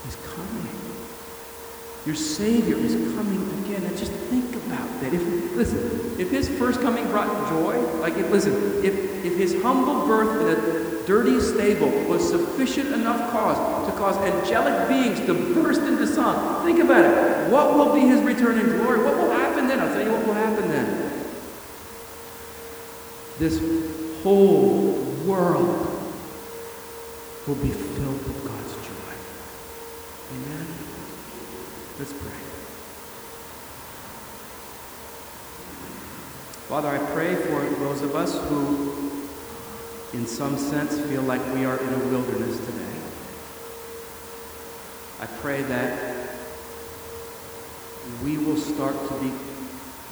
is 0.07 0.15
coming. 0.35 0.79
Your 2.05 2.15
Savior 2.15 2.75
is 2.75 2.93
coming 3.15 3.41
again. 3.63 3.83
And 3.83 3.97
just 3.97 4.11
think 4.11 4.55
about 4.55 4.87
that. 5.01 5.11
If 5.11 5.55
listen, 5.55 6.15
if 6.19 6.29
his 6.29 6.47
first 6.47 6.81
coming 6.81 7.07
brought 7.07 7.49
joy, 7.49 7.79
like 7.99 8.15
if 8.15 8.29
listen, 8.29 8.53
if 8.83 9.25
if 9.25 9.35
his 9.37 9.59
humble 9.63 10.05
birth 10.05 10.41
in 10.41 10.47
a 10.49 11.07
dirty 11.07 11.39
stable 11.39 11.89
was 12.07 12.29
sufficient 12.29 12.93
enough 12.93 13.31
cause 13.31 13.57
to 13.89 13.97
cause 13.97 14.15
angelic 14.17 14.87
beings 14.87 15.19
to 15.21 15.33
burst 15.55 15.81
into 15.81 16.05
song, 16.05 16.63
think 16.63 16.79
about 16.79 17.05
it. 17.05 17.51
What 17.51 17.73
will 17.75 17.91
be 17.93 18.01
his 18.01 18.21
return 18.21 18.59
in 18.59 18.67
glory? 18.77 19.03
What 19.03 19.17
will 19.17 19.31
happen 19.31 19.67
then? 19.67 19.79
I'll 19.79 19.91
tell 19.91 20.05
you 20.05 20.11
what 20.11 20.27
will 20.27 20.35
happen 20.35 20.69
then. 20.69 21.11
This 23.39 23.59
whole 24.21 24.93
world 25.25 25.88
will 27.49 27.55
be 27.55 27.71
filled 27.71 28.27
with 28.27 28.45
God's 28.45 28.75
joy. 28.75 29.13
Amen? 30.35 30.67
Let's 31.97 32.13
pray. 32.13 32.39
Father, 36.69 36.89
I 36.89 36.99
pray 37.11 37.33
for 37.33 37.61
those 37.83 38.03
of 38.03 38.15
us 38.15 38.37
who, 38.49 39.23
in 40.13 40.27
some 40.27 40.59
sense, 40.59 40.99
feel 41.09 41.23
like 41.23 41.41
we 41.55 41.65
are 41.65 41.75
in 41.75 41.91
a 41.91 41.97
wilderness 42.09 42.55
today. 42.59 42.85
I 45.19 45.25
pray 45.41 45.63
that 45.63 46.29
we 48.23 48.37
will 48.37 48.57
start 48.57 48.93
to 48.93 49.33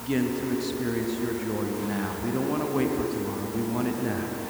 begin 0.04 0.26
to 0.26 0.56
experience 0.56 1.16
your 1.20 1.34
joy 1.34 1.70
now. 1.86 2.16
We 2.24 2.32
don't 2.32 2.50
want 2.50 2.66
to 2.66 2.76
wait 2.76 2.88
for 2.88 3.04
tomorrow. 3.04 3.46
We 3.54 3.62
want 3.72 3.86
it 3.86 4.02
now. 4.02 4.47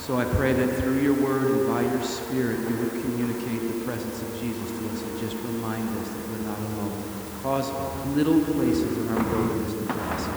So 0.00 0.16
I 0.16 0.24
pray 0.24 0.54
that 0.54 0.66
through 0.80 0.98
your 1.00 1.12
word 1.12 1.50
and 1.52 1.68
by 1.68 1.82
your 1.82 2.02
spirit, 2.02 2.58
you 2.58 2.76
would 2.78 2.90
communicate 2.90 3.60
the 3.60 3.84
presence 3.84 4.22
of 4.22 4.40
Jesus 4.40 4.66
to 4.66 4.88
us 4.88 5.02
and 5.02 5.20
just 5.20 5.36
remind 5.44 5.86
us 6.00 6.08
that 6.08 6.28
we're 6.28 6.48
not 6.48 6.58
alone. 6.58 7.02
Cause 7.42 7.70
little 8.16 8.40
places 8.40 8.96
in 8.96 9.08
our 9.08 9.22
wilderness 9.28 9.72
to 9.74 9.92
blossom. 9.92 10.34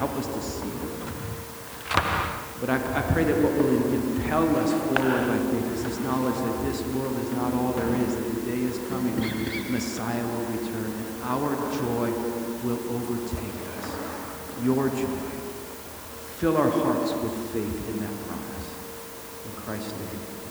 Help 0.00 0.10
us 0.16 0.26
to 0.26 0.40
see 0.40 0.72
But 2.58 2.70
I, 2.70 2.76
I 2.96 3.02
pray 3.12 3.24
that 3.24 3.36
what 3.44 3.52
will 3.52 3.76
impel 3.92 4.48
us 4.56 4.72
forward 4.72 5.12
I 5.12 5.38
think, 5.52 5.64
is 5.72 5.84
this 5.84 6.00
knowledge 6.00 6.34
that 6.34 6.64
this 6.64 6.82
world 6.96 7.16
is 7.20 7.30
not 7.36 7.52
all 7.54 7.72
there 7.72 7.94
is, 8.00 8.16
that 8.16 8.34
the 8.34 8.50
day 8.50 8.62
is 8.64 8.80
coming 8.88 9.12
when 9.20 9.72
Messiah 9.72 10.24
will 10.24 10.46
return, 10.56 10.88
and 10.88 11.22
our 11.24 11.52
joy 11.78 12.10
will 12.64 12.80
overtake 12.96 13.60
us. 13.76 14.64
Your 14.64 14.88
joy. 14.88 15.20
Fill 16.40 16.56
our 16.56 16.70
hearts 16.70 17.12
with 17.12 17.52
faith 17.52 17.88
in 17.90 18.00
that 18.00 18.26
promise. 18.26 18.53
In 19.44 19.52
Christ's 19.62 19.92
name. 19.92 20.43